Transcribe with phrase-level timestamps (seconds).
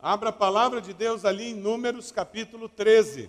[0.00, 3.28] Abra a palavra de Deus ali em Números capítulo 13.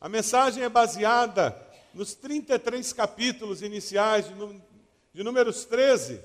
[0.00, 1.56] A mensagem é baseada
[1.94, 4.34] nos 33 capítulos iniciais de,
[5.14, 6.20] de Números 13.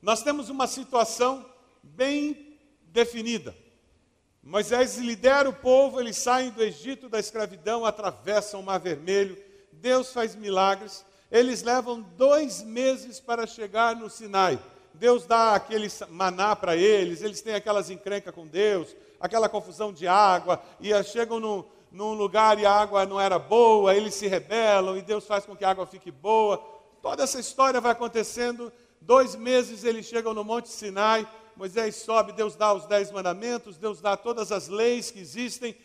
[0.00, 1.44] Nós temos uma situação
[1.82, 3.54] bem definida.
[4.42, 9.36] Moisés lidera o povo, eles saem do Egito da escravidão, atravessam o Mar Vermelho,
[9.70, 11.04] Deus faz milagres.
[11.30, 14.58] Eles levam dois meses para chegar no Sinai.
[14.98, 20.08] Deus dá aquele maná para eles, eles têm aquelas encrencas com Deus, aquela confusão de
[20.08, 24.96] água, e chegam no, num lugar e a água não era boa, eles se rebelam
[24.96, 26.58] e Deus faz com que a água fique boa.
[27.00, 28.72] Toda essa história vai acontecendo.
[29.00, 34.00] Dois meses eles chegam no Monte Sinai, Moisés sobe, Deus dá os dez mandamentos, Deus
[34.00, 35.76] dá todas as leis que existem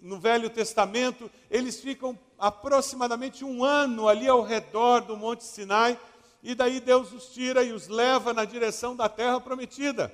[0.00, 1.28] no Velho Testamento.
[1.50, 5.98] Eles ficam aproximadamente um ano ali ao redor do Monte Sinai
[6.42, 10.12] e daí Deus os tira e os leva na direção da terra prometida.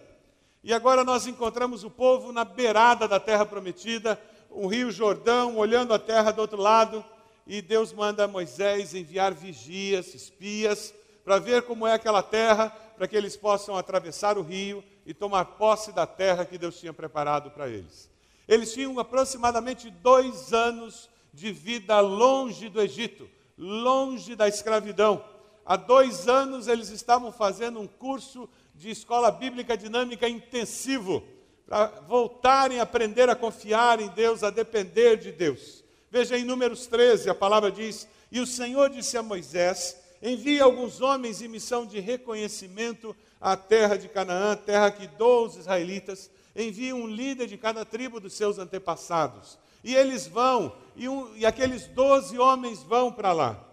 [0.62, 5.94] E agora nós encontramos o povo na beirada da terra prometida, o rio Jordão, olhando
[5.94, 7.04] a terra do outro lado,
[7.46, 10.92] e Deus manda Moisés enviar vigias, espias,
[11.24, 15.44] para ver como é aquela terra, para que eles possam atravessar o rio e tomar
[15.44, 18.10] posse da terra que Deus tinha preparado para eles.
[18.46, 25.22] Eles tinham aproximadamente dois anos de vida longe do Egito, longe da escravidão.
[25.68, 31.22] Há dois anos eles estavam fazendo um curso de escola bíblica dinâmica intensivo,
[31.66, 35.84] para voltarem a aprender a confiar em Deus, a depender de Deus.
[36.10, 41.02] Veja em Números 13, a palavra diz: E o Senhor disse a Moisés: Envie alguns
[41.02, 46.30] homens em missão de reconhecimento à terra de Canaã, terra que dou aos israelitas.
[46.56, 49.58] Envie um líder de cada tribo dos seus antepassados.
[49.84, 53.67] E eles vão, e, um, e aqueles doze homens vão para lá.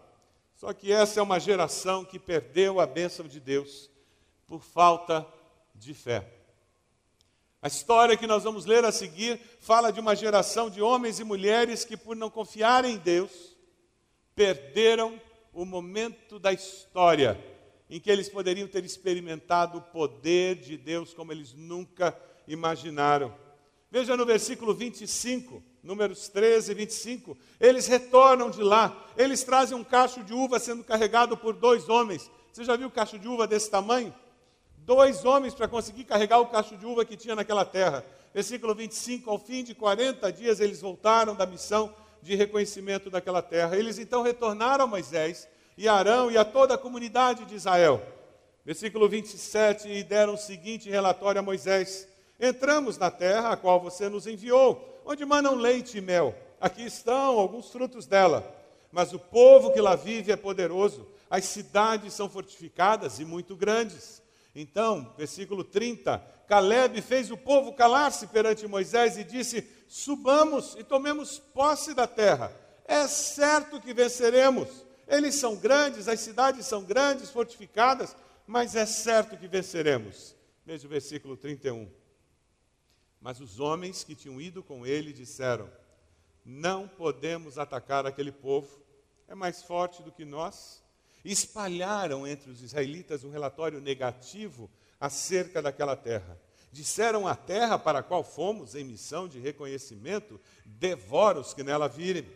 [0.56, 3.90] Só que essa é uma geração que perdeu a bênção de Deus
[4.48, 5.28] por falta
[5.74, 6.32] de fé.
[7.62, 11.24] A história que nós vamos ler a seguir fala de uma geração de homens e
[11.24, 13.56] mulheres que, por não confiarem em Deus,
[14.36, 15.20] perderam
[15.52, 17.44] o momento da história
[17.90, 22.18] em que eles poderiam ter experimentado o poder de Deus como eles nunca
[22.48, 23.36] imaginaram.
[23.92, 30.24] Veja no versículo 25 Números 13, 25, eles retornam de lá, eles trazem um cacho
[30.24, 32.30] de uva sendo carregado por dois homens.
[32.52, 34.12] Você já viu cacho de uva desse tamanho?
[34.78, 38.04] Dois homens para conseguir carregar o cacho de uva que tinha naquela terra.
[38.34, 43.78] Versículo 25, ao fim de 40 dias eles voltaram da missão de reconhecimento daquela terra.
[43.78, 45.48] Eles então retornaram a Moisés
[45.78, 48.02] e Arão e a toda a comunidade de Israel.
[48.66, 52.08] Versículo 27, e deram o seguinte relatório a Moisés:
[52.40, 56.36] Entramos na terra a qual você nos enviou onde manam leite e mel.
[56.60, 58.54] Aqui estão alguns frutos dela.
[58.92, 64.22] Mas o povo que lá vive é poderoso, as cidades são fortificadas e muito grandes.
[64.56, 66.18] Então, versículo 30,
[66.48, 72.56] Caleb fez o povo calar-se perante Moisés e disse: Subamos e tomemos posse da terra.
[72.86, 74.86] É certo que venceremos.
[75.08, 78.16] Eles são grandes, as cidades são grandes, fortificadas,
[78.48, 80.36] mas é certo que venceremos.
[80.66, 81.90] Veja o versículo 31.
[83.26, 85.68] Mas os homens que tinham ido com ele disseram:
[86.46, 88.80] Não podemos atacar aquele povo,
[89.28, 90.84] é mais forte do que nós.
[91.24, 94.70] Espalharam entre os israelitas um relatório negativo
[95.00, 96.40] acerca daquela terra.
[96.72, 101.88] Disseram à terra para a qual fomos em missão de reconhecimento: devora os que nela
[101.88, 102.30] virem.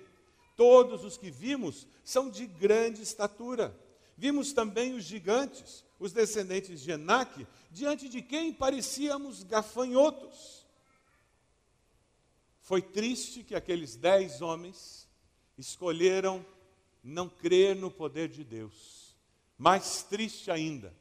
[0.58, 3.80] Todos os que vimos são de grande estatura.
[4.18, 10.59] Vimos também os gigantes, os descendentes de Enaque, diante de quem parecíamos gafanhotos.
[12.70, 15.10] Foi triste que aqueles dez homens
[15.58, 16.46] escolheram
[17.04, 19.18] não crer no poder de Deus.
[19.58, 20.96] Mais triste ainda,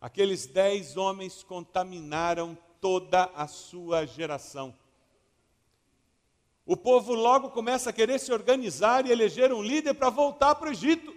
[0.00, 4.76] aqueles dez homens contaminaram toda a sua geração.
[6.66, 10.70] O povo logo começa a querer se organizar e eleger um líder para voltar para
[10.70, 11.14] o Egito.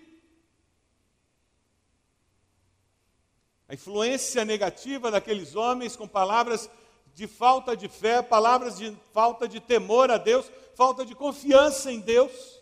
[3.67, 6.69] A influência negativa daqueles homens com palavras
[7.13, 11.99] de falta de fé, palavras de falta de temor a Deus, falta de confiança em
[11.99, 12.61] Deus.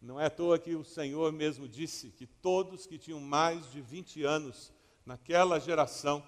[0.00, 3.80] Não é à toa que o Senhor mesmo disse que todos que tinham mais de
[3.80, 4.72] 20 anos
[5.06, 6.22] naquela geração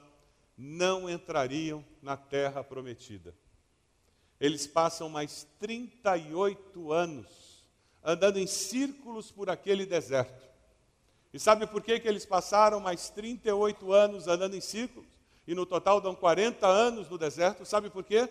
[0.57, 3.35] não entrariam na terra prometida.
[4.41, 7.65] Eles passam mais 38 anos
[8.03, 10.47] andando em círculos por aquele deserto.
[11.35, 15.16] E sabe por que, que eles passaram mais 38 anos andando em círculos?
[15.47, 17.65] E no total dão 40 anos no deserto.
[17.65, 18.29] Sabe por quê?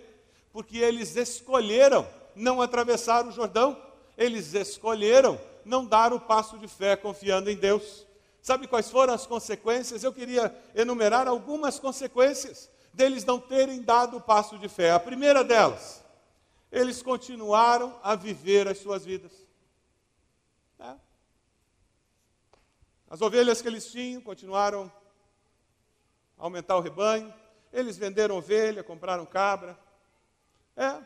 [0.51, 3.81] Porque eles escolheram não atravessar o Jordão,
[4.17, 8.05] eles escolheram não dar o passo de fé confiando em Deus.
[8.41, 10.03] Sabe quais foram as consequências?
[10.03, 12.69] Eu queria enumerar algumas consequências.
[12.93, 14.91] deles não terem dado o passo de fé.
[14.91, 16.01] A primeira delas,
[16.71, 19.31] eles continuaram a viver as suas vidas.
[20.79, 20.95] É.
[23.09, 24.89] As ovelhas que eles tinham continuaram
[26.37, 27.33] aumentar o rebanho.
[27.71, 29.77] Eles venderam ovelha, compraram cabra.
[30.75, 31.01] É.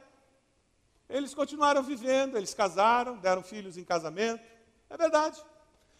[1.09, 4.43] Eles continuaram vivendo, eles casaram, deram filhos em casamento.
[4.89, 5.41] É verdade.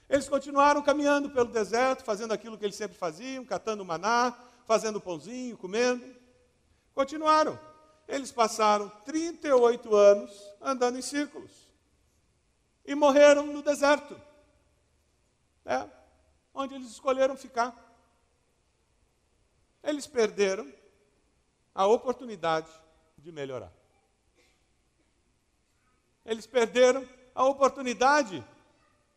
[0.10, 4.36] Eles continuaram caminhando pelo deserto, fazendo aquilo que eles sempre faziam, catando maná,
[4.66, 6.04] fazendo pãozinho, comendo.
[6.94, 7.60] Continuaram.
[8.08, 11.52] Eles passaram 38 anos andando em círculos.
[12.86, 14.20] E morreram no deserto.
[15.64, 15.88] É,
[16.54, 17.89] onde eles escolheram ficar.
[19.84, 20.72] Eles perderam
[21.74, 22.70] a oportunidade
[23.18, 23.72] de melhorar.
[26.26, 28.46] Eles perderam a oportunidade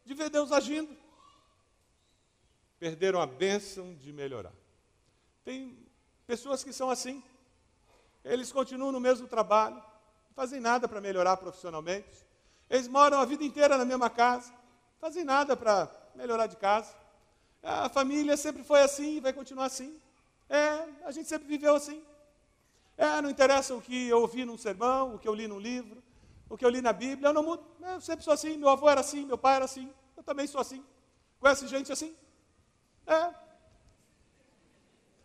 [0.05, 0.97] de ver Deus agindo.
[2.79, 4.53] Perderam a bênção de melhorar.
[5.45, 5.79] Tem
[6.27, 7.23] pessoas que são assim.
[8.25, 12.25] Eles continuam no mesmo trabalho, não fazem nada para melhorar profissionalmente.
[12.71, 16.95] Eles moram a vida inteira na mesma casa, não fazem nada para melhorar de casa.
[17.63, 20.01] A família sempre foi assim e vai continuar assim.
[20.53, 22.05] É, a gente sempre viveu assim.
[22.99, 26.03] É, não interessa o que eu ouvi num sermão, o que eu li num livro,
[26.47, 27.65] o que eu li na Bíblia, eu não mudo.
[27.81, 30.61] Eu sempre sou assim, meu avô era assim, meu pai era assim, eu também sou
[30.61, 30.85] assim.
[31.41, 32.15] Conhece gente assim?
[33.07, 33.35] É.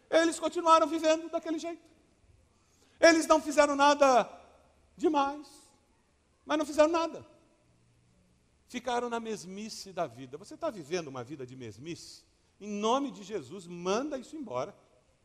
[0.09, 1.85] Eles continuaram vivendo daquele jeito.
[2.97, 4.29] Eles não fizeram nada
[4.95, 5.45] demais,
[6.45, 7.27] mas não fizeram nada.
[8.69, 10.37] Ficaram na mesmice da vida.
[10.37, 12.23] Você está vivendo uma vida de mesmice?
[12.61, 14.73] Em nome de Jesus, manda isso embora.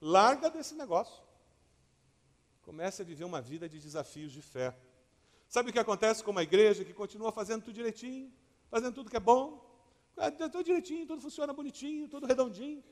[0.03, 1.23] Larga desse negócio.
[2.63, 4.77] Comece a viver uma vida de desafios de fé.
[5.47, 8.33] Sabe o que acontece com uma igreja que continua fazendo tudo direitinho,
[8.69, 9.65] fazendo tudo que é bom?
[10.17, 12.83] É, tudo direitinho, tudo funciona bonitinho, tudo redondinho.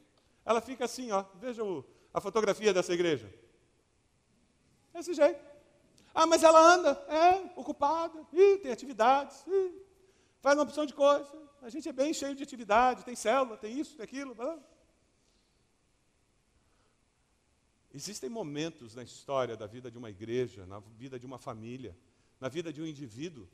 [0.45, 1.25] Ela fica assim, ó.
[1.35, 1.85] Veja o,
[2.15, 3.29] a fotografia dessa igreja.
[4.93, 5.41] Desse jeito.
[6.15, 9.83] Ah, mas ela anda, é, ocupada, ih, tem atividades, ih,
[10.41, 11.29] faz uma opção de coisa.
[11.61, 14.33] A gente é bem cheio de atividade, tem célula, tem isso, tem aquilo.
[14.33, 14.57] Blá.
[17.93, 21.97] Existem momentos na história da vida de uma igreja, na vida de uma família,
[22.41, 23.49] na vida de um indivíduo,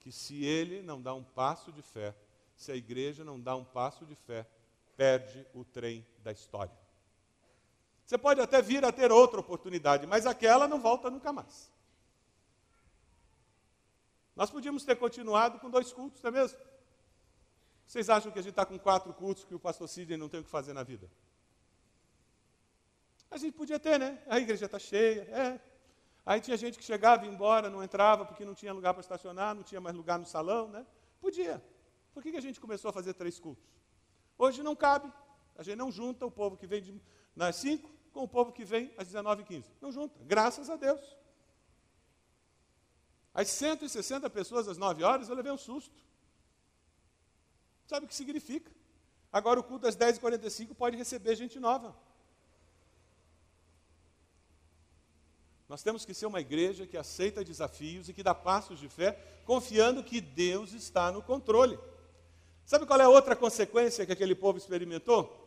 [0.00, 2.14] que se ele não dá um passo de fé,
[2.56, 4.46] se a igreja não dá um passo de fé,
[4.96, 6.76] perde o trem da história.
[8.04, 11.70] Você pode até vir a ter outra oportunidade, mas aquela não volta nunca mais.
[14.34, 16.58] Nós podíamos ter continuado com dois cultos, não é mesmo?
[17.86, 20.40] Vocês acham que a gente está com quatro cultos que o pastor Sidney não tem
[20.40, 21.08] o que fazer na vida?
[23.30, 24.22] A gente podia ter, né?
[24.26, 25.60] A igreja está cheia, é.
[26.24, 29.00] Aí tinha gente que chegava e ia embora, não entrava porque não tinha lugar para
[29.00, 30.84] estacionar, não tinha mais lugar no salão, né?
[31.20, 31.62] Podia.
[32.12, 33.64] Por que, que a gente começou a fazer três cultos?
[34.38, 35.12] Hoje não cabe.
[35.56, 37.00] A gente não junta o povo que vem de,
[37.34, 39.64] nas cinco com o povo que vem às 19h15.
[39.80, 41.16] Não junta, graças a Deus.
[43.34, 45.94] As 160 pessoas às 9 horas, eu levei um susto.
[47.86, 48.72] Sabe o que significa?
[49.30, 51.94] Agora o culto às 10h45 pode receber gente nova.
[55.68, 59.12] Nós temos que ser uma igreja que aceita desafios e que dá passos de fé,
[59.44, 61.78] confiando que Deus está no controle.
[62.64, 65.44] Sabe qual é a outra consequência que aquele povo experimentou?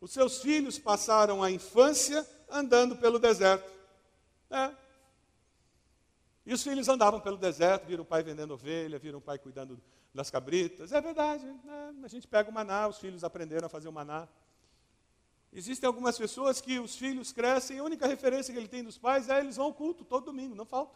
[0.00, 3.70] Os seus filhos passaram a infância andando pelo deserto.
[4.50, 4.70] É.
[6.44, 9.80] E os filhos andavam pelo deserto, viram o pai vendendo ovelha, viram o pai cuidando
[10.14, 10.92] das cabritas.
[10.92, 11.94] É verdade, né?
[12.02, 14.28] a gente pega o maná, os filhos aprenderam a fazer o maná.
[15.52, 19.28] Existem algumas pessoas que os filhos crescem, a única referência que ele tem dos pais
[19.28, 20.94] é eles vão ao culto todo domingo, não falta.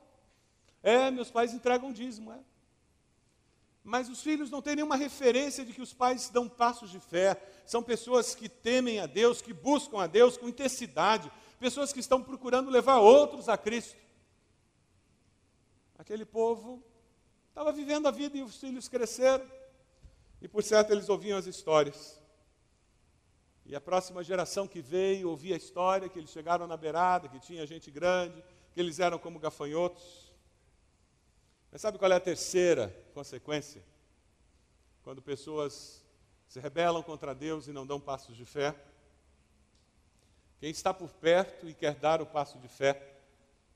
[0.83, 2.38] É, meus pais entregam dízimo, é.
[3.83, 7.40] Mas os filhos não têm nenhuma referência de que os pais dão passos de fé.
[7.66, 12.23] São pessoas que temem a Deus, que buscam a Deus com intensidade, pessoas que estão
[12.23, 13.97] procurando levar outros a Cristo.
[15.99, 16.83] Aquele povo
[17.49, 19.47] estava vivendo a vida e os filhos cresceram.
[20.42, 22.20] E por certo eles ouviam as histórias.
[23.71, 27.39] E a próxima geração que veio ouvia a história que eles chegaram na beirada, que
[27.39, 30.33] tinha gente grande, que eles eram como gafanhotos.
[31.71, 33.81] Mas sabe qual é a terceira consequência?
[35.05, 36.05] Quando pessoas
[36.49, 38.75] se rebelam contra Deus e não dão passos de fé.
[40.59, 43.21] Quem está por perto e quer dar o passo de fé,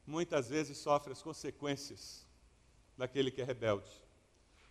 [0.05, 2.27] muitas vezes sofre as consequências
[2.99, 3.93] daquele que é rebelde.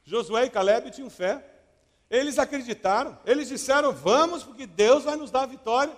[0.03, 1.52] Josué e Caleb tinham fé,
[2.09, 5.97] eles acreditaram, eles disseram: Vamos, porque Deus vai nos dar a vitória.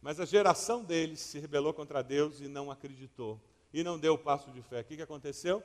[0.00, 3.40] Mas a geração deles se rebelou contra Deus e não acreditou
[3.72, 4.80] e não deu o passo de fé.
[4.80, 5.62] O que, que aconteceu?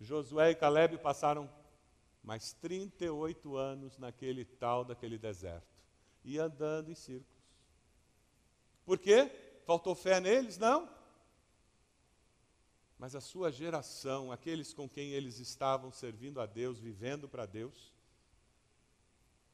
[0.00, 1.50] Josué e Caleb passaram
[2.22, 5.74] mais 38 anos naquele tal daquele deserto
[6.24, 7.44] e andando em círculos.
[8.84, 9.30] Por quê?
[9.64, 10.58] Faltou fé neles?
[10.58, 10.88] Não.
[12.98, 17.92] Mas a sua geração, aqueles com quem eles estavam servindo a Deus, vivendo para Deus,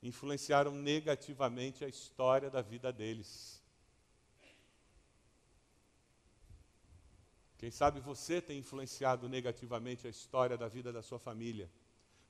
[0.02, 3.60] influenciaram negativamente a história da vida deles.
[7.58, 11.70] Quem sabe você tem influenciado negativamente a história da vida da sua família,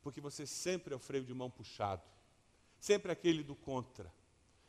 [0.03, 2.03] porque você sempre é o freio de mão puxado,
[2.81, 4.13] sempre aquele do contra.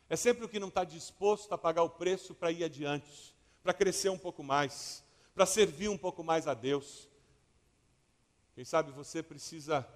[0.08, 3.74] É sempre o que não está disposto a pagar o preço para ir adiante, para
[3.74, 5.04] crescer um pouco mais,
[5.34, 7.10] para servir um pouco mais a Deus.
[8.54, 9.88] Quem sabe você precisa,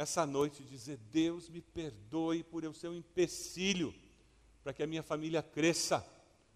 [0.00, 3.94] essa noite, dizer: Deus me perdoe por eu ser um empecilho,
[4.62, 6.06] para que a minha família cresça,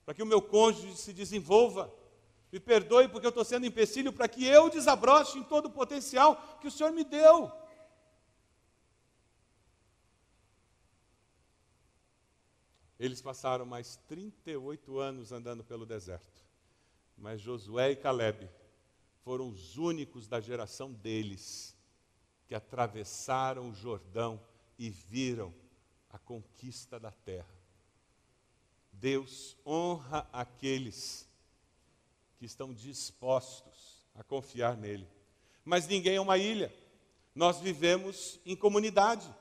[0.05, 1.93] para que o meu cônjuge se desenvolva
[2.53, 6.59] me perdoe porque eu estou sendo empecilho para que eu desabroche em todo o potencial
[6.61, 7.51] que o Senhor me deu.
[13.01, 16.45] Eles passaram mais 38 anos andando pelo deserto.
[17.17, 18.49] Mas Josué e Caleb
[19.25, 21.72] foram os únicos da geração deles
[22.53, 24.39] que atravessaram o Jordão
[24.79, 25.55] e viram
[26.11, 27.49] a conquista da terra.
[28.93, 31.27] Deus honra aqueles
[32.37, 35.09] que estão dispostos a confiar nele.
[35.65, 36.71] Mas ninguém é uma ilha.
[37.35, 39.35] Nós vivemos em comunidade.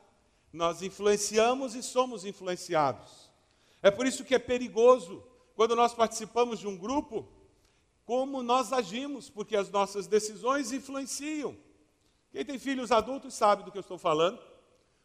[0.54, 3.30] Nós influenciamos e somos influenciados.
[3.82, 5.22] É por isso que é perigoso
[5.54, 7.28] quando nós participamos de um grupo,
[8.06, 11.58] como nós agimos, porque as nossas decisões influenciam.
[12.32, 14.40] Quem tem filhos adultos sabe do que eu estou falando.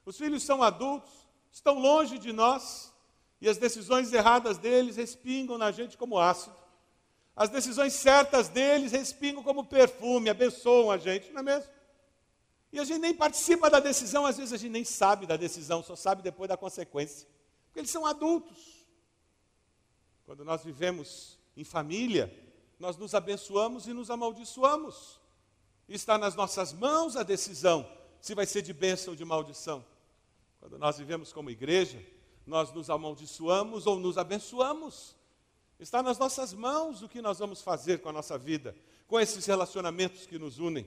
[0.04, 1.10] Os filhos são adultos,
[1.50, 2.92] estão longe de nós,
[3.40, 6.54] e as decisões erradas deles respingam na gente como ácido.
[7.34, 11.70] As decisões certas deles respingam como perfume, abençoam a gente, não é mesmo?
[12.72, 15.82] E a gente nem participa da decisão, às vezes a gente nem sabe da decisão,
[15.82, 17.28] só sabe depois da consequência.
[17.66, 18.86] Porque eles são adultos.
[20.24, 22.32] Quando nós vivemos em família,
[22.78, 25.20] nós nos abençoamos e nos amaldiçoamos.
[25.88, 27.88] Está nas nossas mãos a decisão
[28.20, 29.84] se vai ser de bênção ou de maldição.
[30.58, 32.02] Quando nós vivemos como igreja,
[32.44, 35.14] nós nos amaldiçoamos ou nos abençoamos.
[35.78, 38.74] Está nas nossas mãos o que nós vamos fazer com a nossa vida,
[39.06, 40.86] com esses relacionamentos que nos unem.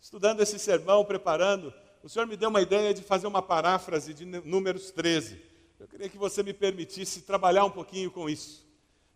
[0.00, 1.72] Estudando esse sermão, preparando,
[2.02, 5.40] o Senhor me deu uma ideia de fazer uma paráfrase de Números 13.
[5.80, 8.66] Eu queria que você me permitisse trabalhar um pouquinho com isso,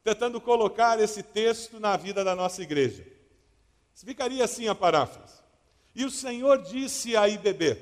[0.02, 3.17] tentando colocar esse texto na vida da nossa igreja.
[4.04, 5.38] Ficaria assim a paráfrase.
[5.94, 7.76] E o Senhor disse a IBB: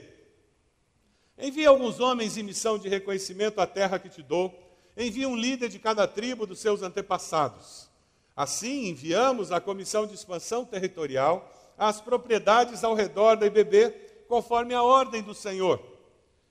[1.39, 5.69] Envie alguns homens em missão de reconhecimento à terra que te dou envia um líder
[5.69, 7.89] de cada tribo dos seus antepassados.
[8.35, 13.91] Assim, enviamos a Comissão de Expansão Territorial às propriedades ao redor da IBB,
[14.27, 15.81] conforme a ordem do Senhor.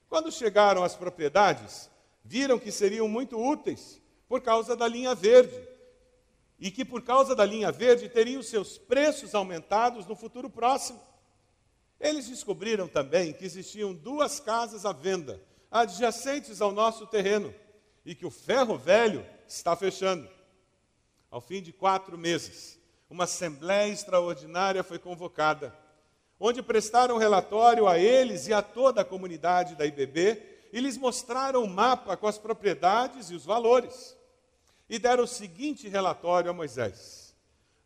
[0.08, 1.90] Quando chegaram às propriedades,
[2.24, 5.56] viram que seriam muito úteis por causa da linha verde,
[6.58, 11.00] e que por causa da linha verde teriam seus preços aumentados no futuro próximo.
[12.00, 17.54] Eles descobriram também que existiam duas casas à venda, adjacentes ao nosso terreno
[18.04, 20.28] e que o ferro velho está fechando.
[21.30, 22.78] Ao fim de quatro meses,
[23.10, 25.76] uma assembleia extraordinária foi convocada,
[26.38, 31.62] onde prestaram relatório a eles e a toda a comunidade da IBB e lhes mostraram
[31.62, 34.16] o mapa com as propriedades e os valores.
[34.88, 37.34] E deram o seguinte relatório a Moisés: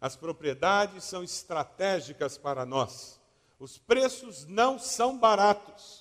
[0.00, 3.20] As propriedades são estratégicas para nós,
[3.58, 6.00] os preços não são baratos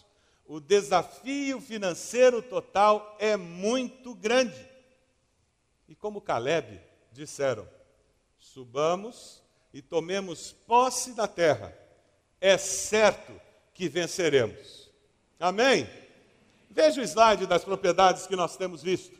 [0.49, 4.67] o desafio financeiro total é muito grande.
[5.87, 7.69] E como Caleb disseram:
[8.39, 11.71] subamos e tomemos posse da terra,
[12.41, 13.39] é certo
[13.75, 14.89] que venceremos.
[15.39, 15.87] Amém?
[16.67, 19.18] Veja o slide das propriedades que nós temos visto.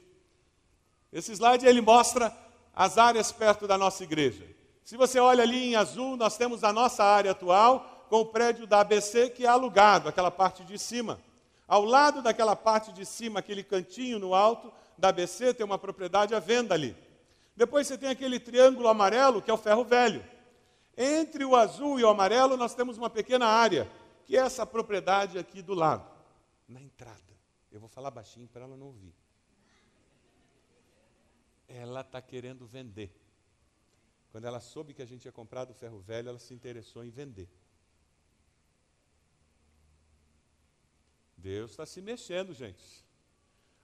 [1.12, 2.36] Esse slide ele mostra
[2.74, 4.46] as áreas perto da nossa igreja.
[4.84, 8.66] Se você olha ali em azul, nós temos a nossa área atual, com o prédio
[8.66, 11.20] da ABC que é alugado, aquela parte de cima.
[11.68, 16.34] Ao lado daquela parte de cima, aquele cantinho no alto da ABC, tem uma propriedade
[16.34, 16.98] à venda ali.
[17.56, 20.26] Depois você tem aquele triângulo amarelo, que é o ferro velho.
[20.98, 23.90] Entre o azul e o amarelo, nós temos uma pequena área,
[24.26, 26.10] que é essa propriedade aqui do lado,
[26.68, 27.20] na entrada.
[27.72, 29.14] Eu vou falar baixinho para ela não ouvir.
[31.70, 33.16] Ela está querendo vender.
[34.32, 37.10] Quando ela soube que a gente tinha comprado o ferro velho, ela se interessou em
[37.10, 37.48] vender.
[41.38, 43.06] Deus está se mexendo, gente.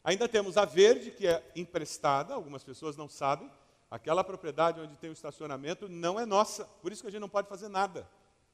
[0.04, 3.50] Ainda temos a verde, que é emprestada, algumas pessoas não sabem.
[3.90, 7.30] Aquela propriedade onde tem o estacionamento não é nossa, por isso que a gente não
[7.30, 8.08] pode fazer nada.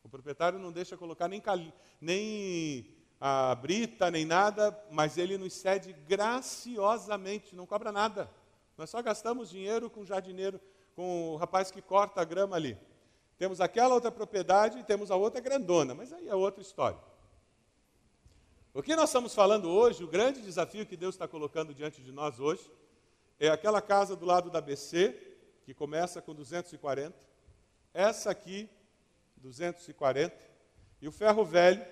[0.04, 5.54] O proprietário não deixa colocar nem, cali, nem a brita, nem nada, mas ele nos
[5.54, 8.30] cede graciosamente, não cobra nada.
[8.78, 10.60] Nós só gastamos dinheiro com o jardineiro,
[10.96, 12.78] com o rapaz que corta a grama ali.
[13.38, 17.00] Temos aquela outra propriedade e temos a outra grandona, mas aí é outra história.
[18.74, 22.12] O que nós estamos falando hoje, o grande desafio que Deus está colocando diante de
[22.12, 22.72] nós hoje,
[23.40, 25.14] é aquela casa do lado da BC,
[25.66, 27.18] que começa com 240,
[27.94, 28.70] essa aqui,
[29.38, 30.34] 240,
[31.02, 31.84] e o ferro velho,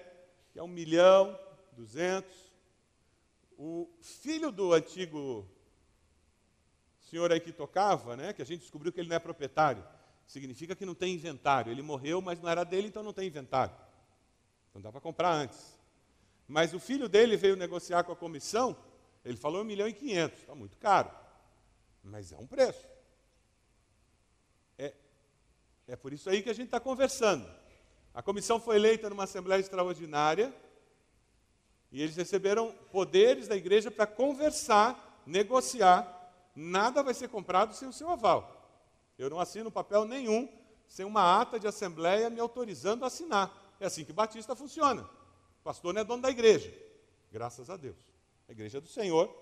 [0.54, 1.38] que é 1 milhão,
[1.74, 2.32] 200.
[3.58, 5.46] O filho do antigo
[7.10, 9.84] senhor aí que tocava, né, que a gente descobriu que ele não é proprietário,
[10.28, 11.72] significa que não tem inventário.
[11.72, 13.76] Ele morreu, mas não era dele, então não tem inventário.
[14.70, 15.78] Então dá para comprar antes.
[16.48, 18.78] Mas o filho dele veio negociar com a comissão,
[19.24, 21.12] ele falou 1 milhão e 500, está muito caro.
[22.04, 22.88] Mas é um preço.
[24.78, 24.94] É,
[25.88, 27.50] é por isso aí que a gente está conversando.
[28.14, 30.54] A comissão foi eleita numa assembleia extraordinária
[31.92, 36.19] e eles receberam poderes da igreja para conversar, negociar.
[36.62, 38.54] Nada vai ser comprado sem o seu aval.
[39.18, 40.50] Eu não assino papel nenhum
[40.90, 43.50] sem uma ata de assembleia me autorizando a assinar.
[43.80, 45.04] É assim que Batista funciona.
[45.04, 46.70] O pastor não é dono da igreja.
[47.32, 47.96] Graças a Deus.
[48.50, 49.34] A igreja é do Senhor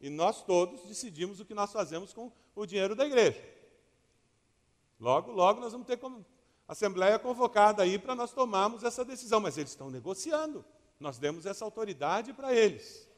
[0.00, 3.44] e nós todos decidimos o que nós fazemos com o dinheiro da igreja.
[4.98, 6.00] Logo, logo nós vamos ter
[6.66, 10.64] assembleia convocada aí para nós tomarmos essa decisão, mas eles estão negociando.
[10.98, 13.11] Nós demos essa autoridade para eles.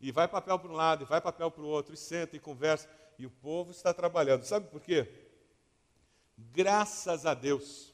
[0.00, 2.40] E vai papel para um lado, e vai papel para o outro, e senta e
[2.40, 2.88] conversa.
[3.18, 4.44] E o povo está trabalhando.
[4.44, 5.08] Sabe por quê?
[6.36, 7.92] Graças a Deus.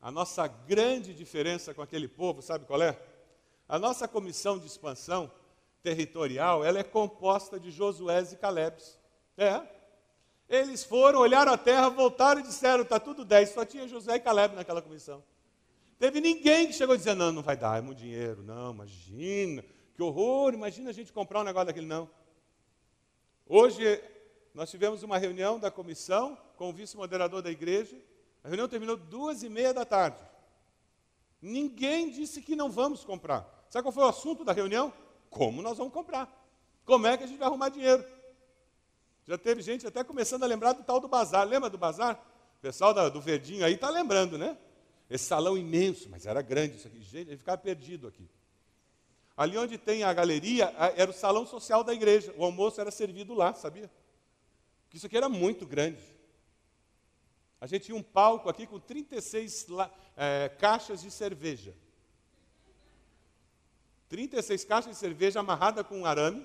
[0.00, 2.96] A nossa grande diferença com aquele povo, sabe qual é?
[3.68, 5.30] A nossa comissão de expansão
[5.82, 8.98] territorial, ela é composta de Josués e Calebes.
[9.36, 9.60] É.
[10.48, 13.50] Eles foram, olharam a terra, voltaram e disseram, está tudo 10.
[13.50, 15.22] Só tinha Josué e Caleb naquela comissão.
[15.98, 18.42] Teve ninguém que chegou dizendo, não, não vai dar, é muito dinheiro.
[18.42, 19.64] Não, imagina,
[19.98, 22.08] que horror, imagina a gente comprar um negócio daquele, não.
[23.44, 24.00] Hoje,
[24.54, 28.00] nós tivemos uma reunião da comissão com o vice-moderador da igreja.
[28.44, 30.22] A reunião terminou duas e meia da tarde.
[31.42, 33.66] Ninguém disse que não vamos comprar.
[33.68, 34.92] Sabe qual foi o assunto da reunião?
[35.30, 36.32] Como nós vamos comprar?
[36.84, 38.04] Como é que a gente vai arrumar dinheiro?
[39.26, 41.44] Já teve gente até começando a lembrar do tal do bazar.
[41.44, 42.24] Lembra do bazar?
[42.58, 44.56] O pessoal do Verdinho aí está lembrando, né?
[45.10, 47.02] Esse salão imenso, mas era grande isso aqui.
[47.02, 48.30] Gente, ele ficava perdido aqui.
[49.38, 52.34] Ali onde tem a galeria, era o salão social da igreja.
[52.36, 53.88] O almoço era servido lá, sabia?
[54.92, 56.02] Isso aqui era muito grande.
[57.60, 59.68] A gente tinha um palco aqui com 36
[60.16, 61.72] é, caixas de cerveja.
[64.08, 66.44] 36 caixas de cerveja amarrada com um arame.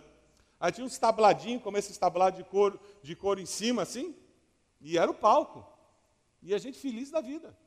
[0.60, 4.16] Aí tinha uns tabladinhos, como esse tablado de couro, de couro em cima, assim.
[4.80, 5.68] E era o palco.
[6.44, 7.58] E a gente feliz da vida.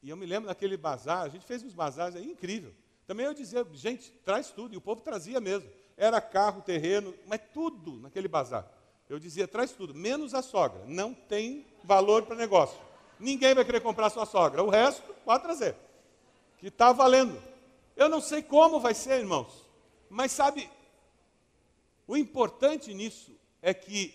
[0.00, 2.72] E eu me lembro daquele bazar, a gente fez uns bazares aí incrível.
[3.08, 5.66] Também eu dizia, gente, traz tudo, e o povo trazia mesmo.
[5.96, 8.70] Era carro, terreno, mas tudo naquele bazar.
[9.08, 10.84] Eu dizia, traz tudo, menos a sogra.
[10.86, 12.78] Não tem valor para negócio.
[13.18, 14.62] Ninguém vai querer comprar sua sogra.
[14.62, 15.74] O resto, pode trazer.
[16.58, 17.42] Que está valendo.
[17.96, 19.66] Eu não sei como vai ser, irmãos,
[20.10, 20.70] mas sabe,
[22.06, 24.14] o importante nisso é que,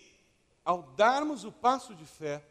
[0.63, 2.45] ao darmos o passo de fé,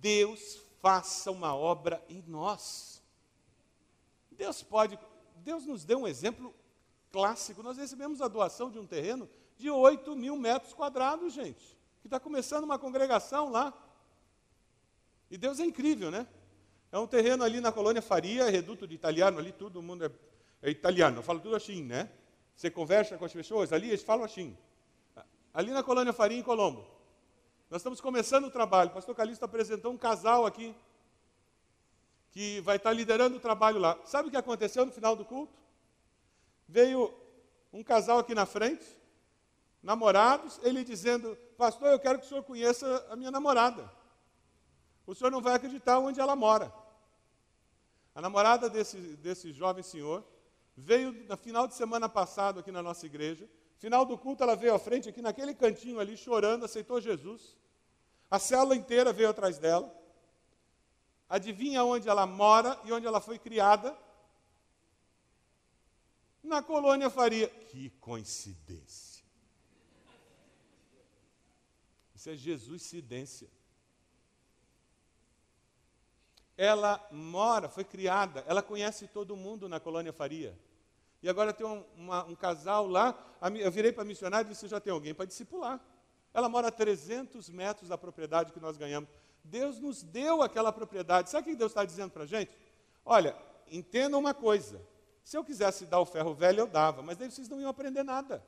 [0.00, 3.02] Deus faça uma obra em nós.
[4.30, 4.98] Deus pode,
[5.46, 6.54] Deus nos deu um exemplo
[7.10, 7.62] clássico.
[7.62, 12.20] Nós recebemos a doação de um terreno de 8 mil metros quadrados, gente, que está
[12.20, 13.72] começando uma congregação lá.
[15.30, 16.26] E Deus é incrível, né?
[16.92, 20.10] É um terreno ali na colônia Faria, reduto de italiano, ali todo mundo é
[20.62, 22.10] é italiano, falo tudo assim, né?
[22.56, 24.56] Você conversa com as pessoas ali, eles falam assim.
[25.52, 26.84] Ali na colônia Farinha, em Colombo.
[27.70, 28.90] Nós estamos começando o trabalho.
[28.90, 30.74] O pastor Calixto apresentou um casal aqui
[32.36, 33.98] que vai estar liderando o trabalho lá.
[34.04, 35.56] Sabe o que aconteceu no final do culto?
[36.68, 37.10] Veio
[37.72, 38.84] um casal aqui na frente,
[39.82, 43.90] namorados, ele dizendo: Pastor, eu quero que o senhor conheça a minha namorada.
[45.06, 46.70] O senhor não vai acreditar onde ela mora.
[48.14, 50.22] A namorada desse, desse jovem senhor
[50.76, 53.48] veio no final de semana passado aqui na nossa igreja.
[53.78, 57.56] Final do culto, ela veio à frente aqui naquele cantinho ali, chorando, aceitou Jesus.
[58.30, 59.90] A célula inteira veio atrás dela.
[61.28, 63.96] Adivinha onde ela mora e onde ela foi criada?
[66.42, 67.48] Na colônia Faria.
[67.48, 69.24] Que coincidência.
[72.14, 73.48] Isso é Jesus-cidência.
[76.56, 80.58] Ela mora, foi criada, ela conhece todo mundo na colônia Faria.
[81.22, 83.18] E agora tem um, uma, um casal lá,
[83.60, 85.80] eu virei para a missionária e disse, já tem alguém para discipular.
[86.32, 89.08] Ela mora a 300 metros da propriedade que nós ganhamos.
[89.46, 91.30] Deus nos deu aquela propriedade.
[91.30, 92.50] Sabe o que Deus está dizendo para a gente?
[93.04, 93.36] Olha,
[93.70, 94.80] entenda uma coisa.
[95.24, 98.02] Se eu quisesse dar o ferro velho, eu dava, mas daí vocês não iam aprender
[98.02, 98.44] nada.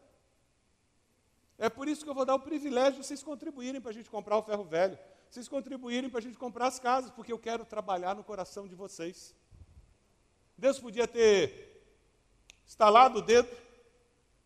[1.58, 4.08] É por isso que eu vou dar o privilégio de vocês contribuírem para a gente
[4.08, 4.96] comprar o ferro velho,
[5.28, 8.76] vocês contribuírem para a gente comprar as casas, porque eu quero trabalhar no coração de
[8.76, 9.34] vocês.
[10.56, 11.82] Deus podia ter
[12.64, 13.48] estalado o dedo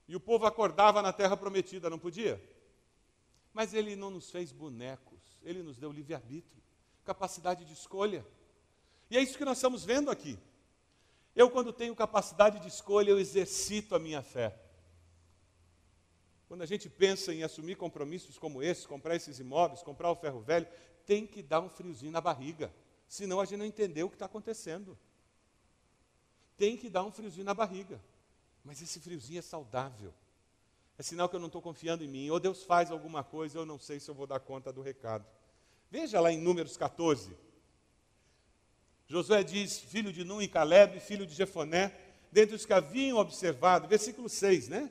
[0.08, 2.42] e o povo acordava na terra prometida, não podia?
[3.52, 5.11] Mas Ele não nos fez bonecos,
[5.44, 6.62] Ele nos deu livre-arbítrio,
[7.04, 8.24] capacidade de escolha.
[9.10, 10.38] E é isso que nós estamos vendo aqui.
[11.34, 14.58] Eu, quando tenho capacidade de escolha, eu exercito a minha fé.
[16.46, 20.40] Quando a gente pensa em assumir compromissos como esse, comprar esses imóveis, comprar o ferro
[20.40, 20.68] velho,
[21.06, 22.72] tem que dar um friozinho na barriga.
[23.08, 24.98] Senão a gente não entendeu o que está acontecendo.
[26.56, 28.00] Tem que dar um friozinho na barriga.
[28.62, 30.12] Mas esse friozinho é saudável.
[30.98, 32.30] É sinal que eu não estou confiando em mim.
[32.30, 35.24] Ou Deus faz alguma coisa, eu não sei se eu vou dar conta do recado.
[35.90, 37.36] Veja lá em Números 14.
[39.06, 41.94] Josué diz, filho de Nun e Caleb, filho de Jefoné,
[42.30, 44.90] dentre os que haviam observado, versículo 6, né?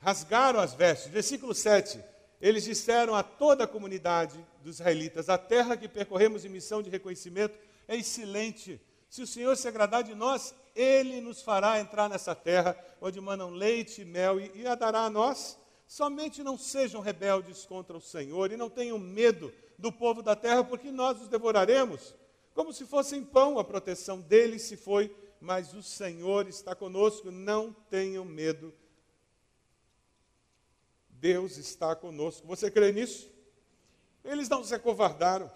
[0.00, 1.10] rasgaram as vestes.
[1.10, 2.02] Versículo 7.
[2.40, 6.90] Eles disseram a toda a comunidade dos israelitas: A terra que percorremos em missão de
[6.90, 8.80] reconhecimento é excelente.
[9.10, 13.50] Se o Senhor se agradar de nós, Ele nos fará entrar nessa terra onde mandam
[13.50, 15.58] leite e mel e, e a dará a nós.
[15.86, 20.64] Somente não sejam rebeldes contra o Senhor e não tenham medo do povo da terra,
[20.64, 22.14] porque nós os devoraremos.
[22.54, 27.30] Como se fossem pão, a proteção deles se foi, mas o Senhor está conosco.
[27.30, 28.72] Não tenham medo
[31.20, 32.46] Deus está conosco.
[32.46, 33.30] Você crê nisso?
[34.24, 35.50] Eles não se acovardaram.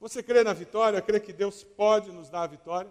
[0.00, 1.02] Você crê na vitória?
[1.02, 2.90] Crê que Deus pode nos dar a vitória?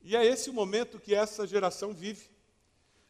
[0.00, 2.30] E é esse o momento que essa geração vive.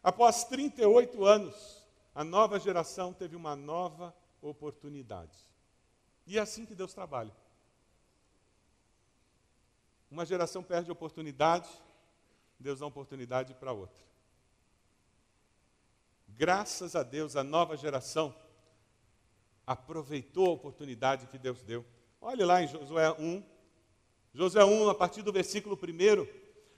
[0.03, 1.85] Após 38 anos,
[2.15, 5.37] a nova geração teve uma nova oportunidade.
[6.27, 7.37] E é assim que Deus trabalha.
[10.11, 11.69] Uma geração perde oportunidade,
[12.59, 14.03] Deus dá oportunidade para outra.
[16.29, 18.35] Graças a Deus, a nova geração
[19.67, 21.85] aproveitou a oportunidade que Deus deu.
[22.21, 23.43] Olhe lá em Josué 1.
[24.33, 26.27] Josué 1, a partir do versículo 1,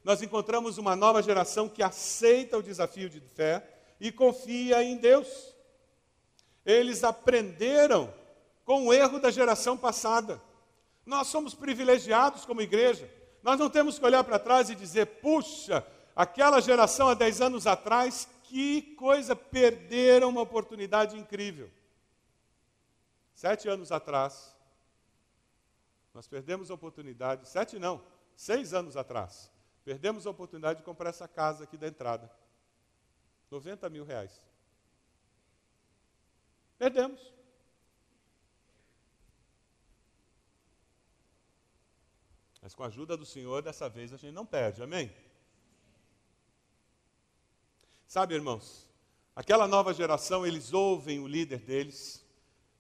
[0.03, 3.63] nós encontramos uma nova geração que aceita o desafio de fé
[4.01, 5.55] e confia em Deus.
[6.65, 8.13] Eles aprenderam
[8.65, 10.41] com o erro da geração passada.
[11.05, 13.11] Nós somos privilegiados como igreja.
[13.43, 17.67] Nós não temos que olhar para trás e dizer, puxa, aquela geração há 10 anos
[17.67, 21.71] atrás que coisa, perderam uma oportunidade incrível.
[23.39, 24.53] Sete anos atrás,
[26.13, 29.49] nós perdemos a oportunidade, sete não, seis anos atrás,
[29.85, 32.29] perdemos a oportunidade de comprar essa casa aqui da entrada.
[33.49, 34.45] 90 mil reais.
[36.77, 37.33] Perdemos.
[42.61, 45.15] Mas com a ajuda do Senhor, dessa vez a gente não perde, amém?
[48.09, 48.91] Sabe, irmãos,
[49.37, 52.27] aquela nova geração, eles ouvem o líder deles.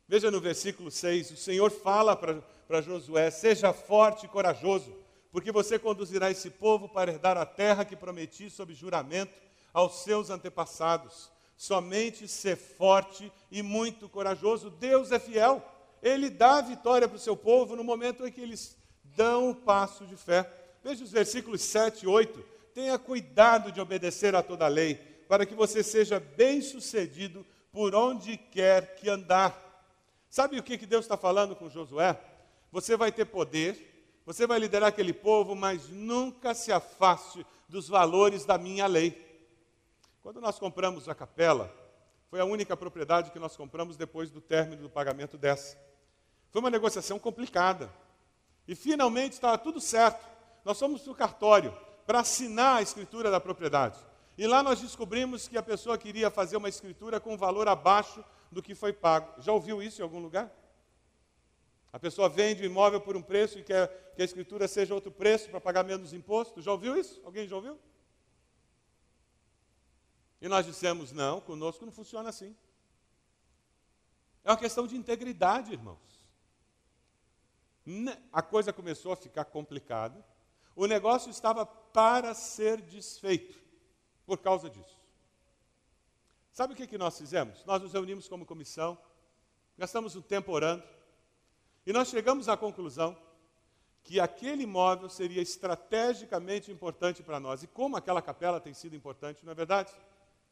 [0.08, 4.96] Veja no versículo 6, o Senhor fala para Josué: Seja forte e corajoso,
[5.30, 9.34] porque você conduzirá esse povo para herdar a terra que prometi sob juramento
[9.72, 11.30] aos seus antepassados.
[11.58, 14.70] Somente ser forte e muito corajoso.
[14.70, 15.62] Deus é fiel.
[16.02, 19.54] Ele dá a vitória para o seu povo no momento em que eles dão o
[19.54, 20.50] passo de fé.
[20.82, 22.42] Veja os versículos 7 e 8.
[22.72, 24.94] Tenha cuidado de obedecer a toda a lei
[25.28, 29.67] para que você seja bem-sucedido por onde quer que andar.
[30.30, 32.18] Sabe o que, que Deus está falando com Josué?
[32.70, 38.44] Você vai ter poder, você vai liderar aquele povo, mas nunca se afaste dos valores
[38.44, 39.26] da minha lei.
[40.22, 41.74] Quando nós compramos a capela,
[42.28, 45.78] foi a única propriedade que nós compramos depois do término do pagamento dessa.
[46.50, 47.90] Foi uma negociação complicada.
[48.66, 50.26] E finalmente estava tudo certo.
[50.62, 51.74] Nós fomos para o cartório
[52.06, 53.98] para assinar a escritura da propriedade.
[54.36, 58.62] E lá nós descobrimos que a pessoa queria fazer uma escritura com valor abaixo do
[58.62, 59.40] que foi pago.
[59.40, 60.52] Já ouviu isso em algum lugar?
[61.92, 65.10] A pessoa vende o imóvel por um preço e quer que a escritura seja outro
[65.10, 66.60] preço para pagar menos imposto.
[66.60, 67.20] Já ouviu isso?
[67.24, 67.78] Alguém já ouviu?
[70.40, 72.54] E nós dissemos: não, conosco não funciona assim.
[74.44, 75.98] É uma questão de integridade, irmãos.
[78.32, 80.24] A coisa começou a ficar complicada.
[80.76, 83.58] O negócio estava para ser desfeito
[84.26, 84.97] por causa disso.
[86.58, 87.64] Sabe o que, que nós fizemos?
[87.64, 88.98] Nós nos reunimos como comissão,
[89.76, 90.82] gastamos um tempo orando,
[91.86, 93.16] e nós chegamos à conclusão
[94.02, 97.62] que aquele imóvel seria estrategicamente importante para nós.
[97.62, 99.92] E como aquela capela tem sido importante, não é verdade?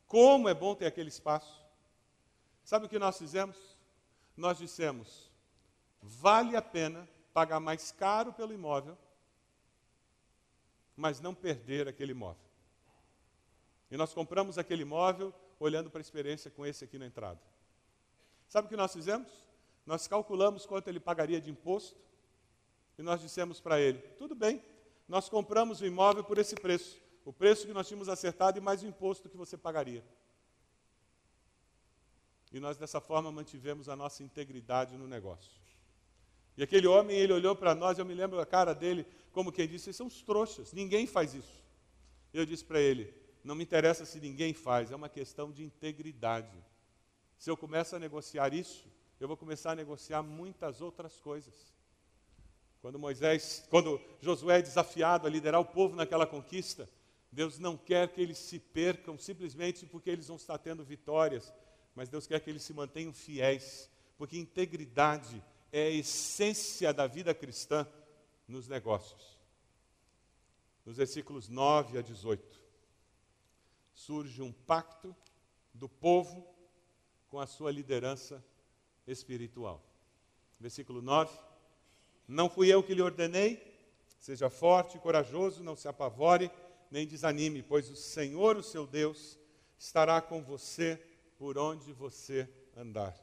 [0.06, 1.60] Como é bom ter aquele espaço.
[2.62, 3.56] Sabe o que nós fizemos?
[4.36, 5.28] Nós dissemos:
[6.00, 8.96] vale a pena pagar mais caro pelo imóvel,
[10.96, 12.46] mas não perder aquele imóvel.
[13.90, 17.40] E nós compramos aquele imóvel olhando para a experiência com esse aqui na entrada.
[18.48, 19.28] Sabe o que nós fizemos?
[19.84, 21.96] Nós calculamos quanto ele pagaria de imposto
[22.98, 24.62] e nós dissemos para ele: tudo bem,
[25.08, 28.82] nós compramos o imóvel por esse preço, o preço que nós tínhamos acertado e mais
[28.82, 30.04] o imposto que você pagaria.
[32.52, 35.50] E nós dessa forma mantivemos a nossa integridade no negócio.
[36.56, 39.68] E aquele homem, ele olhou para nós, eu me lembro a cara dele, como quem
[39.68, 41.62] disse: vocês são os trouxas, ninguém faz isso.
[42.32, 43.12] Eu disse para ele:
[43.46, 46.52] não me interessa se ninguém faz, é uma questão de integridade.
[47.38, 48.86] Se eu começo a negociar isso,
[49.20, 51.54] eu vou começar a negociar muitas outras coisas.
[52.82, 56.88] Quando Moisés, quando Josué é desafiado a liderar o povo naquela conquista,
[57.30, 61.52] Deus não quer que eles se percam simplesmente porque eles vão estar tendo vitórias,
[61.94, 67.34] mas Deus quer que eles se mantenham fiéis, porque integridade é a essência da vida
[67.34, 67.86] cristã
[68.46, 69.36] nos negócios.
[70.84, 72.65] Nos versículos 9 a 18,
[73.96, 75.16] surge um pacto
[75.72, 76.46] do povo
[77.28, 78.44] com a sua liderança
[79.06, 79.82] espiritual.
[80.60, 81.36] Versículo 9:
[82.28, 83.60] Não fui eu que lhe ordenei,
[84.18, 86.50] seja forte e corajoso, não se apavore,
[86.90, 89.38] nem desanime, pois o Senhor, o seu Deus,
[89.78, 91.02] estará com você
[91.38, 93.16] por onde você andar.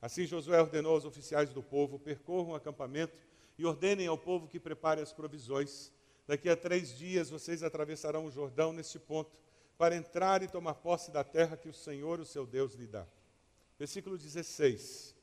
[0.00, 3.20] Assim Josué ordenou aos oficiais do povo: percorram o acampamento
[3.58, 5.92] e ordenem ao povo que prepare as provisões.
[6.26, 9.30] Daqui a três dias vocês atravessarão o Jordão neste ponto,
[9.78, 13.06] para entrar e tomar posse da terra que o Senhor, o seu Deus, lhe dá.
[13.78, 15.14] Versículo 16.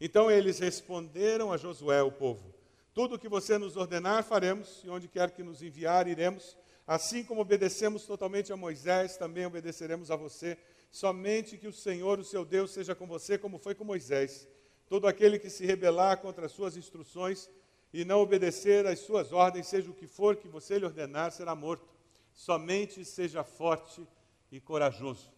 [0.00, 2.54] Então eles responderam a Josué, o povo:
[2.92, 6.56] Tudo o que você nos ordenar, faremos, e onde quer que nos enviar, iremos.
[6.86, 10.58] Assim como obedecemos totalmente a Moisés, também obedeceremos a você
[10.94, 14.46] Somente que o Senhor, o seu Deus, seja com você, como foi com Moisés.
[14.88, 17.50] Todo aquele que se rebelar contra as suas instruções
[17.92, 21.52] e não obedecer às suas ordens, seja o que for que você lhe ordenar, será
[21.52, 21.93] morto.
[22.34, 24.06] Somente seja forte
[24.50, 25.32] e corajoso.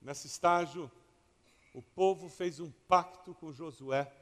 [0.00, 0.90] Nesse estágio,
[1.72, 4.12] o povo fez um pacto com Josué,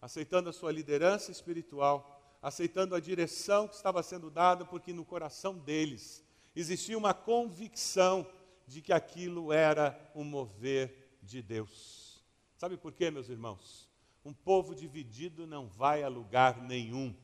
[0.00, 5.58] aceitando a sua liderança espiritual, aceitando a direção que estava sendo dada, porque no coração
[5.58, 6.24] deles
[6.54, 8.26] existia uma convicção
[8.66, 12.24] de que aquilo era um mover de Deus.
[12.56, 13.88] Sabe por quê, meus irmãos?
[14.24, 17.14] Um povo dividido não vai a lugar nenhum.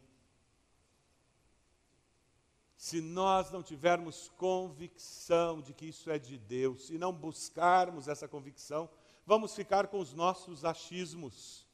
[2.83, 8.27] Se nós não tivermos convicção de que isso é de Deus, e não buscarmos essa
[8.27, 8.91] convicção,
[9.25, 11.65] vamos ficar com os nossos achismos.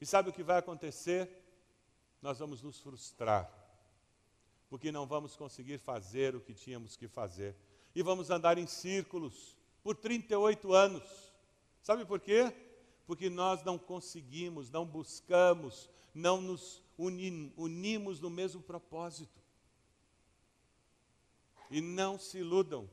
[0.00, 1.30] E sabe o que vai acontecer?
[2.20, 3.48] Nós vamos nos frustrar,
[4.68, 7.54] porque não vamos conseguir fazer o que tínhamos que fazer
[7.94, 11.32] e vamos andar em círculos por 38 anos.
[11.84, 12.52] Sabe por quê?
[13.06, 19.39] Porque nós não conseguimos, não buscamos, não nos unimos no mesmo propósito.
[21.70, 22.88] E não se iludam.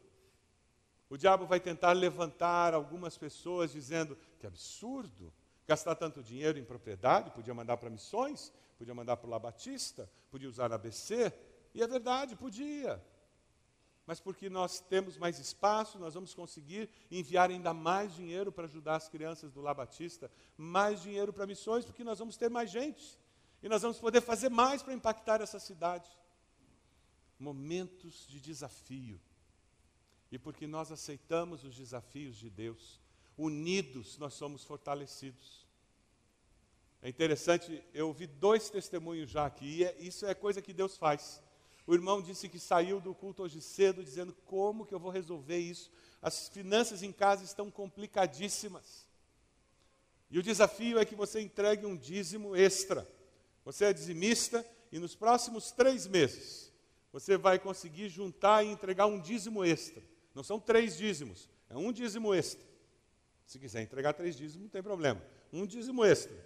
[1.09, 5.33] O diabo vai tentar levantar algumas pessoas dizendo que absurdo
[5.67, 10.47] gastar tanto dinheiro em propriedade, podia mandar para missões, podia mandar para o Labatista, podia
[10.47, 11.33] usar ABC.
[11.73, 13.01] E é verdade, podia
[14.07, 18.95] mas porque nós temos mais espaço, nós vamos conseguir enviar ainda mais dinheiro para ajudar
[18.95, 23.19] as crianças do Labatista, mais dinheiro para missões, porque nós vamos ter mais gente.
[23.61, 26.09] E nós vamos poder fazer mais para impactar essa cidade.
[27.39, 29.19] Momentos de desafio.
[30.31, 32.99] E porque nós aceitamos os desafios de Deus,
[33.37, 35.65] unidos nós somos fortalecidos.
[37.01, 40.97] É interessante, eu ouvi dois testemunhos já aqui, e é, isso é coisa que Deus
[40.97, 41.41] faz.
[41.85, 45.57] O irmão disse que saiu do culto hoje cedo dizendo: como que eu vou resolver
[45.57, 45.89] isso?
[46.21, 49.07] As finanças em casa estão complicadíssimas.
[50.29, 53.07] E o desafio é que você entregue um dízimo extra.
[53.63, 56.66] Você é dizimista e nos próximos três meses
[57.19, 60.03] você vai conseguir juntar e entregar um dízimo extra.
[60.35, 62.63] Não são três dízimos, é um dízimo extra.
[63.43, 65.19] Se quiser entregar três dízimos, não tem problema.
[65.51, 66.37] Um dízimo extra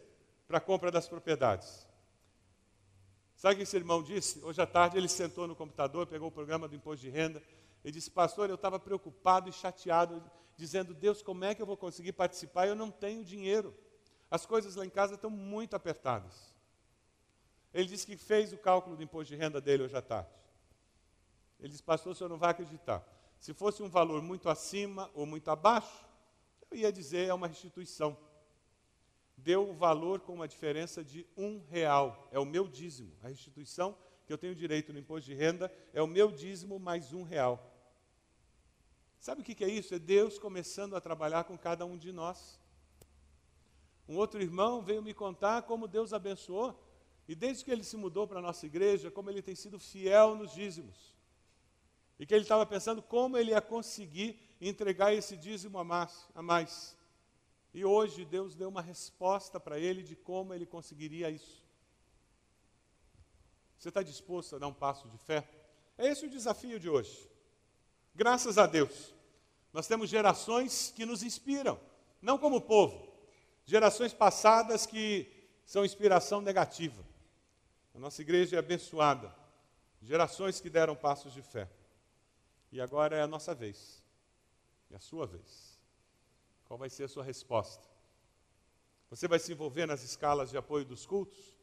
[0.47, 1.85] para a compra das propriedades.
[3.35, 4.39] Sabe o que esse irmão disse?
[4.45, 7.43] Hoje à tarde ele sentou no computador, pegou o programa do imposto de renda
[7.83, 10.23] e disse: Pastor, eu estava preocupado e chateado,
[10.55, 12.67] dizendo: Deus, como é que eu vou conseguir participar?
[12.67, 13.75] Eu não tenho dinheiro.
[14.29, 16.53] As coisas lá em casa estão muito apertadas.
[17.73, 20.40] Ele disse que fez o cálculo do imposto de renda dele hoje à tarde.
[21.61, 23.07] Ele disse: Pastor, o senhor não vai acreditar.
[23.39, 26.05] Se fosse um valor muito acima ou muito abaixo,
[26.69, 28.17] eu ia dizer é uma restituição
[29.43, 32.27] deu o valor com uma diferença de um real.
[32.31, 33.11] É o meu dízimo.
[33.23, 37.11] A restituição que eu tenho direito no imposto de renda é o meu dízimo mais
[37.11, 37.67] um real.
[39.19, 39.93] Sabe o que é isso?
[39.93, 42.59] É Deus começando a trabalhar com cada um de nós.
[44.07, 46.77] Um outro irmão veio me contar como Deus abençoou,
[47.27, 50.35] e desde que ele se mudou para a nossa igreja, como ele tem sido fiel
[50.35, 51.15] nos dízimos.
[52.21, 56.95] E que ele estava pensando como ele ia conseguir entregar esse dízimo a mais.
[57.73, 61.65] E hoje Deus deu uma resposta para ele de como ele conseguiria isso.
[63.75, 65.49] Você está disposto a dar um passo de fé?
[65.97, 67.27] É esse o desafio de hoje.
[68.13, 69.15] Graças a Deus,
[69.73, 71.79] nós temos gerações que nos inspiram,
[72.21, 73.11] não como povo,
[73.65, 75.27] gerações passadas que
[75.65, 77.03] são inspiração negativa.
[77.95, 79.35] A nossa igreja é abençoada,
[80.03, 81.67] gerações que deram passos de fé.
[82.71, 84.01] E agora é a nossa vez,
[84.89, 85.79] é a sua vez.
[86.65, 87.89] Qual vai ser a sua resposta?
[89.09, 91.57] Você vai se envolver nas escalas de apoio dos cultos,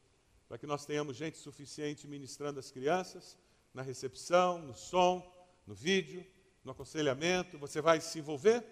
[0.46, 3.38] para que nós tenhamos gente suficiente ministrando as crianças,
[3.72, 5.26] na recepção, no som,
[5.66, 6.26] no vídeo,
[6.62, 7.58] no aconselhamento?
[7.58, 8.62] Você vai se envolver?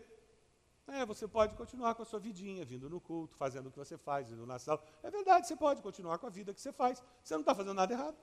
[0.88, 3.98] É, você pode continuar com a sua vidinha, vindo no culto, fazendo o que você
[3.98, 4.82] faz, indo na sala.
[5.02, 7.02] É verdade, você pode continuar com a vida que você faz.
[7.24, 8.16] Você não está fazendo nada errado.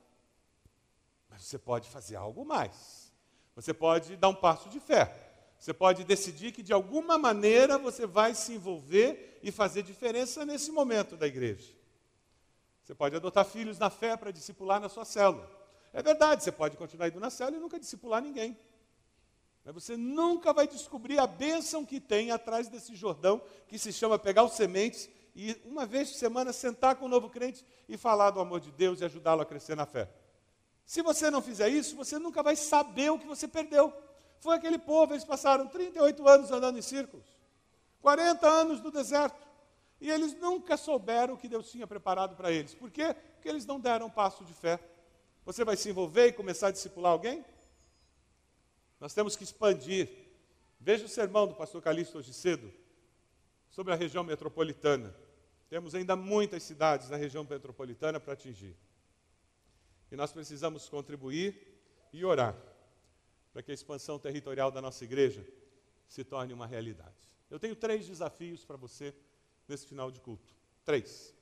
[1.29, 3.12] Mas você pode fazer algo mais.
[3.55, 5.23] Você pode dar um passo de fé.
[5.59, 10.71] Você pode decidir que de alguma maneira você vai se envolver e fazer diferença nesse
[10.71, 11.73] momento da igreja.
[12.83, 15.49] Você pode adotar filhos na fé para discipular na sua célula.
[15.93, 18.57] É verdade, você pode continuar indo na célula e nunca discipular ninguém.
[19.63, 24.19] Mas você nunca vai descobrir a bênção que tem atrás desse Jordão, que se chama
[24.19, 28.31] pegar os sementes e uma vez por semana sentar com o novo crente e falar
[28.31, 30.09] do amor de Deus e ajudá-lo a crescer na fé.
[30.85, 33.93] Se você não fizer isso, você nunca vai saber o que você perdeu.
[34.39, 37.25] Foi aquele povo, eles passaram 38 anos andando em círculos,
[38.01, 39.47] 40 anos no deserto,
[40.01, 42.73] e eles nunca souberam o que Deus tinha preparado para eles.
[42.73, 43.13] Por quê?
[43.35, 44.79] Porque eles não deram um passo de fé.
[45.45, 47.43] Você vai se envolver e começar a discipular alguém?
[48.99, 50.09] Nós temos que expandir.
[50.79, 52.69] Veja o sermão do pastor Calixto hoje cedo,
[53.69, 55.15] sobre a região metropolitana.
[55.69, 58.75] Temos ainda muitas cidades na região metropolitana para atingir.
[60.13, 61.59] E nós precisamos contribuir
[62.13, 62.55] e orar
[63.51, 65.43] para que a expansão territorial da nossa igreja
[66.07, 67.17] se torne uma realidade.
[67.49, 69.11] Eu tenho três desafios para você
[69.67, 70.53] nesse final de culto.
[70.85, 71.33] Três.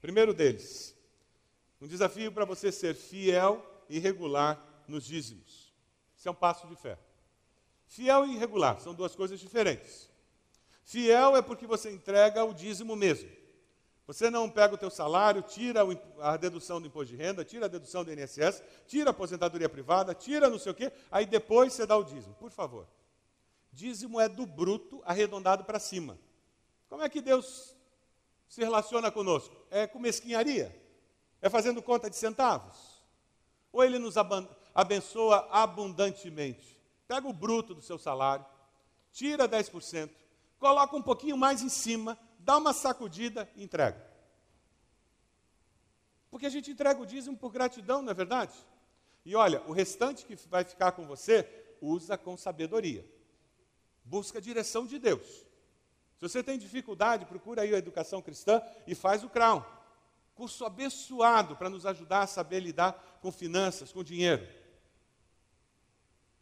[0.00, 0.96] Primeiro deles,
[1.80, 5.74] um desafio para você ser fiel e regular nos dízimos.
[6.16, 6.96] Isso é um passo de fé.
[7.88, 10.08] Fiel e irregular são duas coisas diferentes.
[10.84, 13.28] Fiel é porque você entrega o dízimo mesmo.
[14.06, 15.80] Você não pega o teu salário, tira
[16.20, 20.14] a dedução do imposto de renda, tira a dedução do INSS, tira a aposentadoria privada,
[20.14, 22.34] tira não sei o quê, aí depois você dá o dízimo.
[22.34, 22.86] Por favor.
[23.72, 26.18] Dízimo é do bruto arredondado para cima.
[26.88, 27.74] Como é que Deus
[28.46, 29.56] se relaciona conosco?
[29.70, 30.74] É com mesquinharia?
[31.40, 33.02] É fazendo conta de centavos?
[33.72, 34.14] Ou Ele nos
[34.74, 36.78] abençoa abundantemente?
[37.08, 38.44] Pega o bruto do seu salário,
[39.12, 40.10] tira 10%,
[40.58, 44.04] coloca um pouquinho mais em cima, dá uma sacudida e entrega.
[46.30, 48.52] Porque a gente entrega o dízimo por gratidão, não é verdade?
[49.24, 51.48] E olha, o restante que vai ficar com você,
[51.80, 53.04] usa com sabedoria.
[54.04, 55.26] Busca a direção de Deus.
[56.16, 59.64] Se você tem dificuldade, procura aí a educação cristã e faz o Crown.
[60.34, 64.46] Curso abençoado para nos ajudar a saber lidar com finanças, com dinheiro.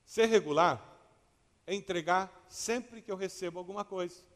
[0.04, 0.82] Ser regular
[1.64, 4.31] é entregar sempre que eu recebo alguma coisa.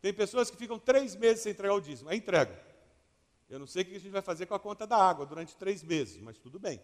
[0.00, 2.10] Tem pessoas que ficam três meses sem entregar o dízimo.
[2.10, 2.58] É entrega.
[3.48, 5.56] Eu não sei o que a gente vai fazer com a conta da água durante
[5.56, 6.80] três meses, mas tudo bem.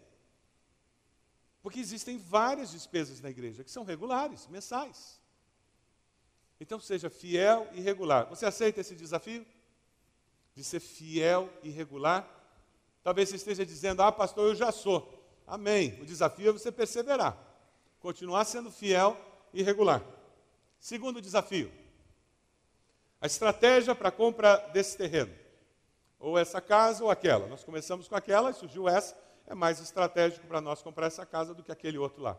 [1.63, 5.21] Porque existem várias despesas na igreja que são regulares, mensais.
[6.61, 8.29] Então seja fiel e regular.
[8.29, 9.47] Você aceita esse desafio?
[10.55, 12.29] De ser fiel e regular?
[13.03, 15.13] Talvez você esteja dizendo, ah, pastor, eu já sou.
[15.47, 16.01] Amém.
[16.01, 17.39] O desafio é você perseverar.
[18.01, 19.17] Continuar sendo fiel
[19.53, 20.03] e regular.
[20.81, 21.71] Segundo desafio,
[23.27, 25.35] a estratégia para a compra desse terreno.
[26.21, 27.49] Ou essa casa ou aquela.
[27.49, 29.19] Nós começamos com aquela, surgiu essa.
[29.49, 32.39] É mais estratégico para nós comprar essa casa do que aquele outro lá.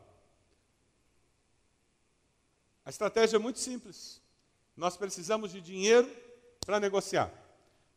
[2.86, 4.21] A estratégia é muito simples.
[4.78, 6.10] Nós precisamos de dinheiro
[6.65, 7.34] para negociar.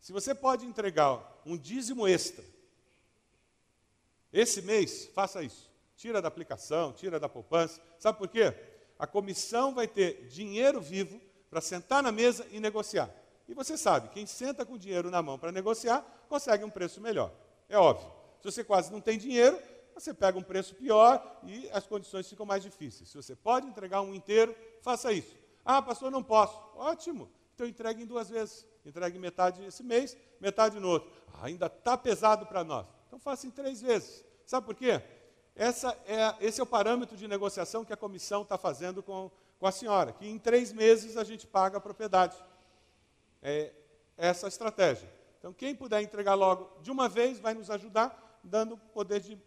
[0.01, 2.45] Se você pode entregar um dízimo extra,
[4.33, 5.71] esse mês, faça isso.
[5.97, 7.81] Tira da aplicação, tira da poupança.
[8.01, 8.53] Sabe por quê?
[8.99, 11.21] A comissão vai ter dinheiro vivo
[11.51, 13.11] para sentar na mesa e negociar.
[13.49, 17.33] E você sabe, quem senta com dinheiro na mão para negociar, consegue um preço melhor.
[17.69, 18.09] É óbvio.
[18.41, 19.59] Se você quase não tem dinheiro,
[19.93, 23.09] você pega um preço pior e as condições ficam mais difíceis.
[23.09, 25.37] Se você pode entregar um inteiro, faça isso.
[25.65, 26.59] Ah, pastor, não posso.
[26.77, 27.29] Ótimo.
[27.55, 28.67] Então entregue em duas vezes.
[28.87, 31.11] Entregue metade esse mês, metade no outro.
[31.35, 32.87] Ah, ainda está pesado para nós.
[33.07, 34.25] Então faça em três vezes.
[34.47, 35.03] Sabe por quê?
[35.55, 35.69] É,
[36.41, 39.31] esse é o parâmetro de negociação que a comissão está fazendo com,
[39.61, 42.35] com a senhora, que em três meses a gente paga a propriedade.
[43.43, 43.71] É
[44.17, 45.09] essa a estratégia.
[45.39, 49.39] Então, quem puder entregar logo de uma vez vai nos ajudar, dando poder de,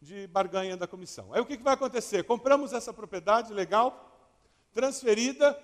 [0.00, 1.34] de barganha da comissão.
[1.34, 2.22] Aí o que, que vai acontecer?
[2.22, 4.30] Compramos essa propriedade legal,
[4.72, 5.60] transferida,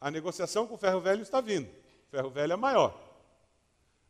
[0.00, 1.68] a negociação com o ferro velho está vindo.
[2.08, 3.00] O ferro velho é maior.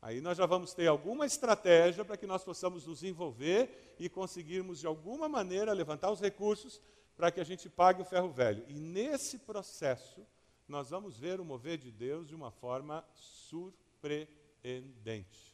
[0.01, 4.79] Aí nós já vamos ter alguma estratégia para que nós possamos nos envolver e conseguirmos,
[4.79, 6.81] de alguma maneira, levantar os recursos
[7.19, 8.64] para que a gente pague o ferro velho.
[8.69, 10.25] E nesse processo,
[10.69, 15.53] nós vamos ver o mover de Deus de uma forma surpreendente.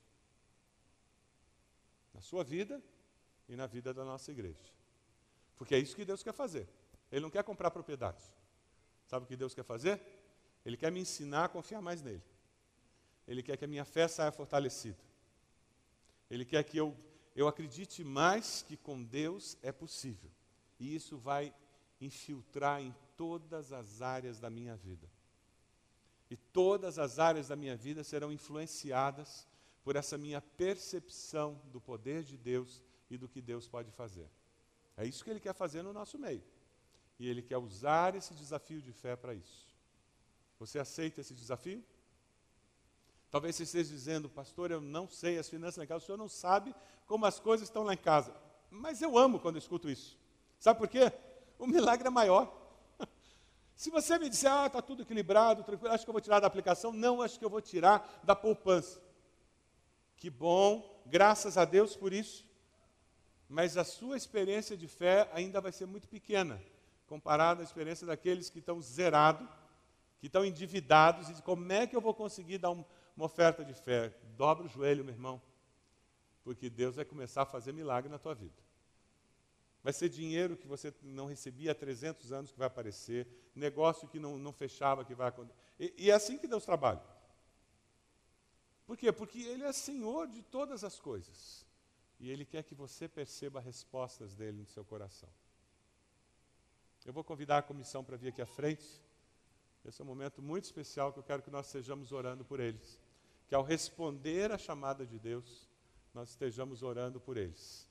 [2.12, 2.83] Na sua vida
[3.49, 4.75] e na vida da nossa igreja.
[5.57, 6.69] Porque é isso que Deus quer fazer.
[7.11, 8.31] Ele não quer comprar propriedades.
[9.07, 9.99] Sabe o que Deus quer fazer?
[10.67, 12.23] Ele quer me ensinar a confiar mais nele.
[13.27, 15.03] Ele quer que a minha fé saia fortalecida.
[16.31, 16.95] Ele quer que eu,
[17.35, 20.31] eu acredite mais que com Deus é possível.
[20.79, 21.55] E isso vai
[22.01, 25.09] infiltrar em todas as áreas da minha vida.
[26.31, 29.47] E todas as áreas da minha vida serão influenciadas
[29.83, 34.29] por essa minha percepção do poder de Deus e do que Deus pode fazer.
[34.97, 36.43] É isso que ele quer fazer no nosso meio.
[37.18, 39.68] E ele quer usar esse desafio de fé para isso.
[40.59, 41.85] Você aceita esse desafio?
[43.31, 46.18] Talvez você esteja dizendo, pastor, eu não sei as finanças lá em casa, o senhor
[46.18, 46.75] não sabe
[47.07, 48.35] como as coisas estão lá em casa.
[48.70, 50.16] Mas eu amo quando eu escuto isso.
[50.65, 51.12] Sabe por quê?
[51.59, 52.51] O milagre é maior.
[53.77, 56.47] Se você me disser, ah, está tudo equilibrado, tranquilo, acho que eu vou tirar da
[56.47, 58.99] aplicação, não, acho que eu vou tirar da poupança.
[60.17, 62.47] Que bom, graças a Deus por isso.
[63.47, 66.59] Mas a sua experiência de fé ainda vai ser muito pequena,
[67.07, 69.47] comparada à experiência daqueles que estão zerados,
[70.19, 72.83] que estão endividados, e como é que eu vou conseguir dar um,
[73.15, 74.15] uma oferta de fé.
[74.35, 75.43] Dobra o joelho, meu irmão,
[76.43, 78.64] porque Deus vai começar a fazer milagre na tua vida.
[79.85, 84.18] Vai ser dinheiro que você não recebia há 300 anos que vai aparecer, negócio que
[84.18, 85.57] não, não fechava que vai acontecer.
[85.78, 87.03] E, e é assim que Deus trabalha.
[88.85, 89.12] Por quê?
[89.12, 91.64] Porque Ele é Senhor de todas as coisas.
[92.18, 95.28] E Ele quer que você perceba respostas dele no seu coração.
[97.05, 99.01] Eu vou convidar a comissão para vir aqui à frente.
[99.85, 102.99] Esse é um momento muito especial que eu quero que nós estejamos orando por eles
[103.47, 105.68] que ao responder à chamada de Deus,
[106.12, 107.89] nós estejamos orando por eles.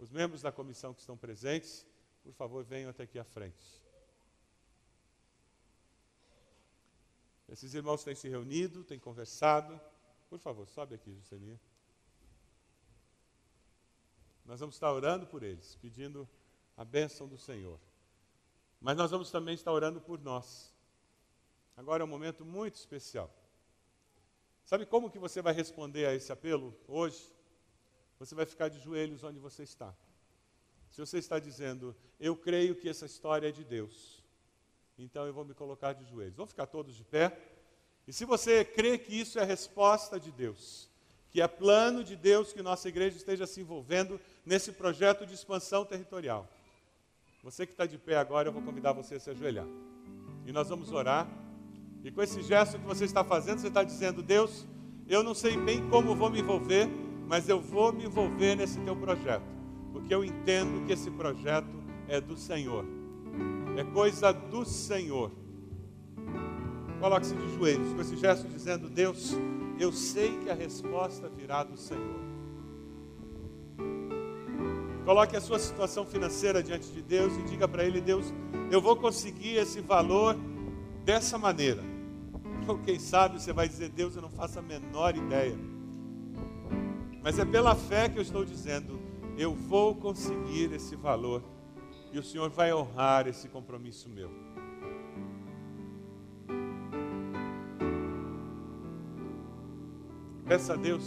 [0.00, 1.86] Os membros da comissão que estão presentes,
[2.22, 3.62] por favor, venham até aqui à frente.
[7.46, 9.78] Esses irmãos têm se reunido, têm conversado.
[10.30, 11.60] Por favor, sobe aqui, Juscelinha.
[14.46, 16.26] Nós vamos estar orando por eles, pedindo
[16.78, 17.78] a bênção do Senhor.
[18.80, 20.72] Mas nós vamos também estar orando por nós.
[21.76, 23.30] Agora é um momento muito especial.
[24.64, 27.38] Sabe como que você vai responder a esse apelo hoje?
[28.20, 29.94] Você vai ficar de joelhos onde você está.
[30.90, 34.22] Se você está dizendo, eu creio que essa história é de Deus,
[34.98, 36.36] então eu vou me colocar de joelhos.
[36.36, 37.36] Vamos ficar todos de pé?
[38.06, 40.88] E se você crê que isso é a resposta de Deus,
[41.30, 45.86] que é plano de Deus que nossa igreja esteja se envolvendo nesse projeto de expansão
[45.86, 46.46] territorial,
[47.42, 49.66] você que está de pé agora, eu vou convidar você a se ajoelhar.
[50.44, 51.26] E nós vamos orar.
[52.04, 54.66] E com esse gesto que você está fazendo, você está dizendo: Deus,
[55.08, 56.86] eu não sei bem como vou me envolver,
[57.30, 59.44] mas eu vou me envolver nesse teu projeto,
[59.92, 61.68] porque eu entendo que esse projeto
[62.08, 62.84] é do Senhor,
[63.76, 65.30] é coisa do Senhor.
[66.98, 69.36] Coloque-se de joelhos com esse gesto dizendo: Deus,
[69.78, 72.18] eu sei que a resposta virá do Senhor.
[75.04, 78.34] Coloque a sua situação financeira diante de Deus e diga para Ele: Deus,
[78.72, 80.36] eu vou conseguir esse valor
[81.04, 81.82] dessa maneira.
[82.66, 85.69] Ou quem sabe você vai dizer, Deus, eu não faço a menor ideia.
[87.22, 88.98] Mas é pela fé que eu estou dizendo,
[89.36, 91.42] eu vou conseguir esse valor.
[92.12, 94.30] E o Senhor vai honrar esse compromisso meu.
[100.46, 101.04] Peça a Deus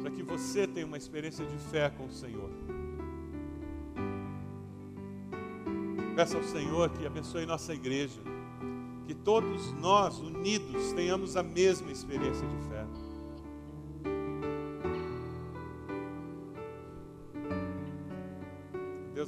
[0.00, 2.50] para que você tenha uma experiência de fé com o Senhor.
[6.14, 8.20] Peça ao Senhor que abençoe nossa igreja
[9.10, 12.79] que todos nós, unidos, tenhamos a mesma experiência de fé.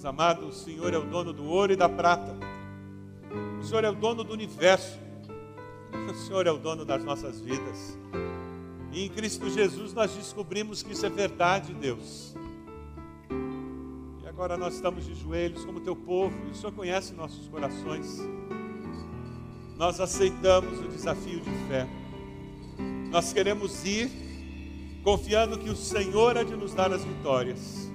[0.04, 2.34] Amado, o Senhor é o dono do ouro e da prata.
[3.60, 4.98] O Senhor é o dono do universo.
[6.10, 7.98] O Senhor é o dono das nossas vidas.
[8.92, 12.34] E em Cristo Jesus nós descobrimos que isso é verdade, Deus.
[14.22, 18.20] E agora nós estamos de joelhos como teu povo, e o Senhor conhece nossos corações
[19.82, 21.88] nós aceitamos o desafio de fé.
[23.10, 24.08] Nós queremos ir
[25.02, 27.91] confiando que o Senhor é de nos dar as vitórias.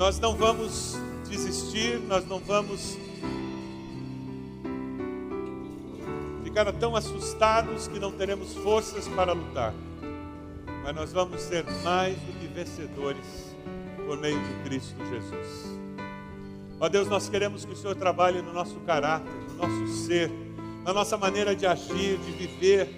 [0.00, 0.96] Nós não vamos
[1.28, 2.96] desistir, nós não vamos
[6.42, 9.74] ficar tão assustados que não teremos forças para lutar.
[10.82, 13.54] Mas nós vamos ser mais do que vencedores
[14.06, 15.78] por meio de Cristo Jesus.
[16.80, 20.30] Ó Deus, nós queremos que o Senhor trabalhe no nosso caráter, no nosso ser,
[20.82, 22.88] na nossa maneira de agir, de viver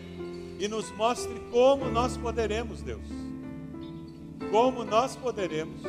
[0.56, 3.02] e nos mostre como nós poderemos, Deus.
[4.52, 5.82] Como nós poderemos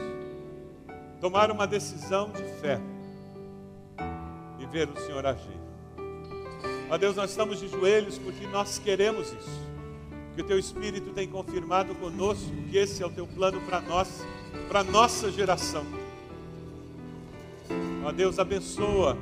[1.24, 2.82] tomar uma decisão de fé
[4.59, 5.57] e ver o Senhor agir.
[6.89, 9.63] Ó Deus, nós estamos de joelhos porque nós queremos isso.
[10.36, 14.21] Que o teu Espírito tem confirmado conosco que esse é o teu plano para nós,
[14.67, 15.86] para nossa geração.
[18.03, 19.17] Ó Deus, abençoa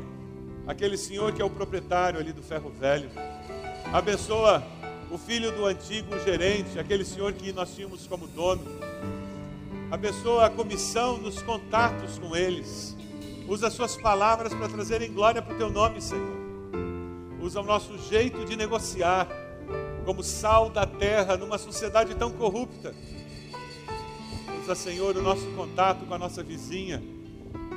[0.65, 3.11] aquele senhor que é o proprietário ali do ferro velho.
[3.93, 4.63] Abençoa
[5.11, 8.80] o filho do antigo gerente, aquele senhor que nós tínhamos como dono.
[9.91, 12.95] Abençoa a comissão nos contatos com eles.
[13.45, 16.39] Usa as suas palavras para trazerem glória para o teu nome, Senhor.
[17.41, 19.27] Usa o nosso jeito de negociar
[20.05, 22.95] como sal da terra numa sociedade tão corrupta.
[24.63, 27.03] Usa, Senhor, o nosso contato com a nossa vizinha.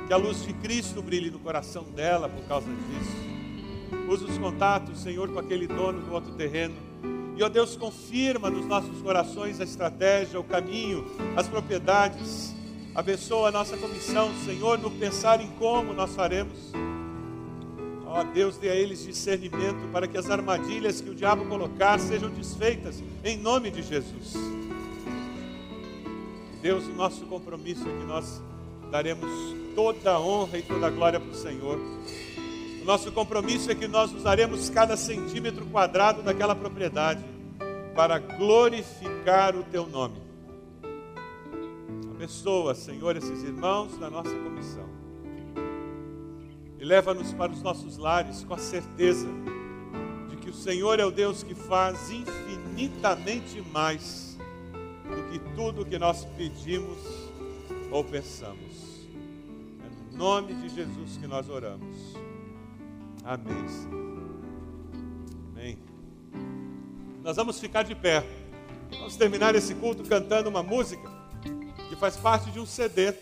[0.07, 4.07] Que a luz de Cristo brilhe no coração dela por causa disso.
[4.09, 6.84] Usa os contatos, Senhor, com aquele dono do outro terreno
[7.35, 11.05] e, ó Deus, confirma nos nossos corações a estratégia, o caminho,
[11.35, 12.53] as propriedades.
[12.93, 16.71] Abençoa a nossa comissão, Senhor, no pensar em como nós faremos.
[18.05, 22.29] Ó Deus, dê a eles discernimento para que as armadilhas que o diabo colocar sejam
[22.29, 24.33] desfeitas, em nome de Jesus.
[26.61, 28.41] Deus, o nosso compromisso é que nós
[28.89, 29.29] daremos
[29.75, 31.77] toda a honra e toda a glória para o Senhor.
[32.85, 37.19] Nosso compromisso é que nós usaremos cada centímetro quadrado daquela propriedade
[37.95, 40.21] para glorificar o teu nome.
[42.11, 44.87] Abençoa, Senhor, esses irmãos da nossa comissão.
[46.79, 49.27] E leva-nos para os nossos lares com a certeza
[50.29, 54.37] de que o Senhor é o Deus que faz infinitamente mais
[55.09, 56.99] do que tudo que nós pedimos
[57.89, 59.07] ou pensamos.
[59.83, 62.24] É no nome de Jesus que nós oramos.
[63.25, 63.65] Amém.
[65.51, 65.79] Amém.
[67.23, 68.23] Nós vamos ficar de pé.
[68.91, 71.09] Vamos terminar esse culto cantando uma música
[71.89, 73.15] que faz parte de um CD.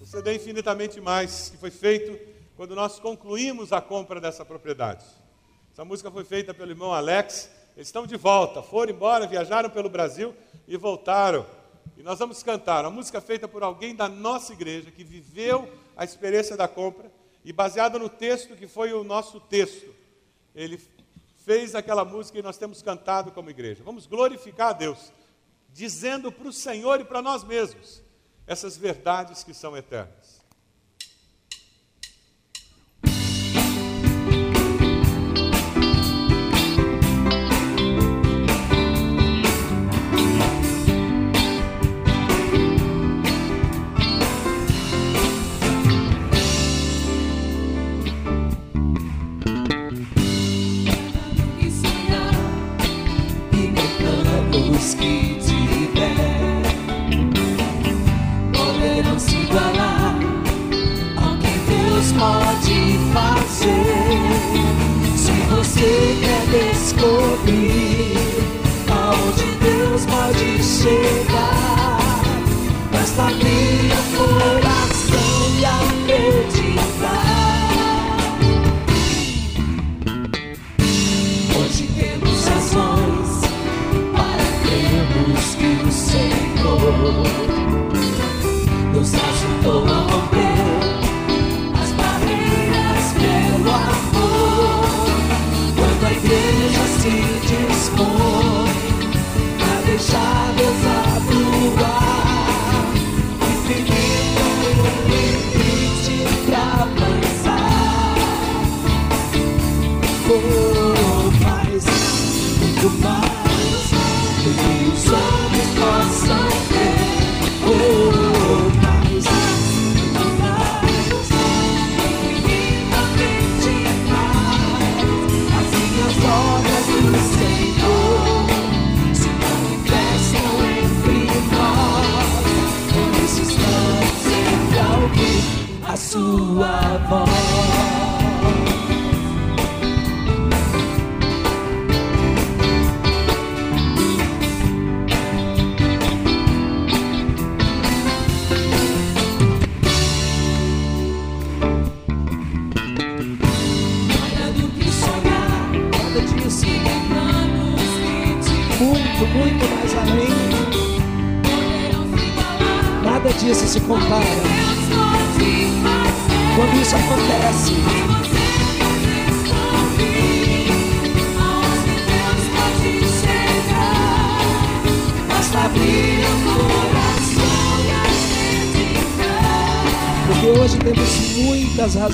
[0.00, 2.18] O CD Infinitamente Mais, que foi feito
[2.56, 5.04] quando nós concluímos a compra dessa propriedade.
[5.72, 7.48] Essa música foi feita pelo irmão Alex.
[7.76, 10.34] Eles estão de volta, foram embora, viajaram pelo Brasil
[10.66, 11.46] e voltaram.
[11.96, 16.02] E nós vamos cantar uma música feita por alguém da nossa igreja que viveu a
[16.02, 17.08] experiência da compra
[17.48, 19.88] e baseado no texto que foi o nosso texto,
[20.54, 20.78] ele
[21.46, 23.82] fez aquela música e nós temos cantado como igreja.
[23.82, 25.10] Vamos glorificar a Deus,
[25.72, 28.02] dizendo para o Senhor e para nós mesmos
[28.46, 30.27] essas verdades que são eternas.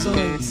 [0.07, 0.43] Muitas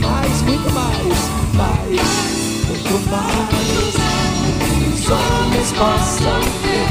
[0.00, 2.00] mais, muito mais, mais,
[2.66, 3.94] muito mais.
[4.94, 6.88] Os homens possam ver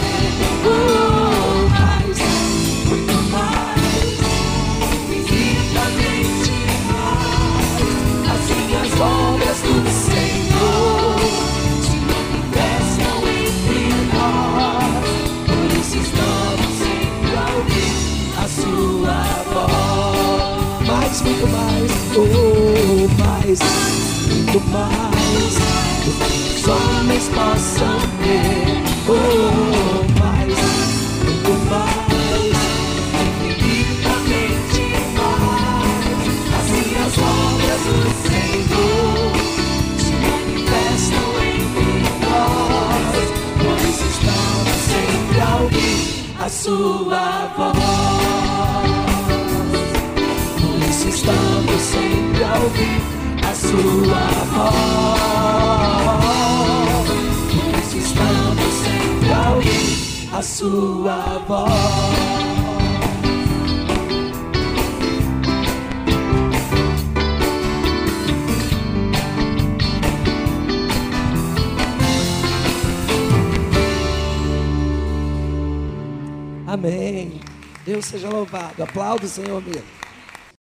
[0.66, 2.18] oh, mais,
[2.86, 4.18] muito mais,
[5.10, 6.52] infinitamente
[6.92, 7.72] mais.
[8.34, 11.20] Assim as obras do Senhor
[11.82, 13.82] se manifestam entre
[14.14, 15.08] nós.
[15.46, 17.96] Por isso estamos sempre a ouvir
[18.38, 19.20] a sua
[19.54, 20.88] voz.
[20.88, 22.77] mais, muito mais, oh,
[23.48, 25.56] muito mais.
[26.58, 30.58] Os homens possam ver oh, mais,
[31.24, 32.58] muito mais,
[33.48, 34.84] infinitamente
[35.16, 36.28] mais.
[36.60, 39.32] Assim as obras do Senhor
[39.98, 43.16] se manifestam entre nós.
[43.88, 47.26] Isso estamos sempre a ouvir a sua
[47.56, 47.78] voz.
[50.60, 53.18] Por isso estamos sempre a ouvir
[60.38, 62.38] a sua voz.
[76.68, 77.40] Amém.
[77.84, 78.84] Deus seja louvado.
[78.84, 79.97] Aplauda o Senhor mesmo.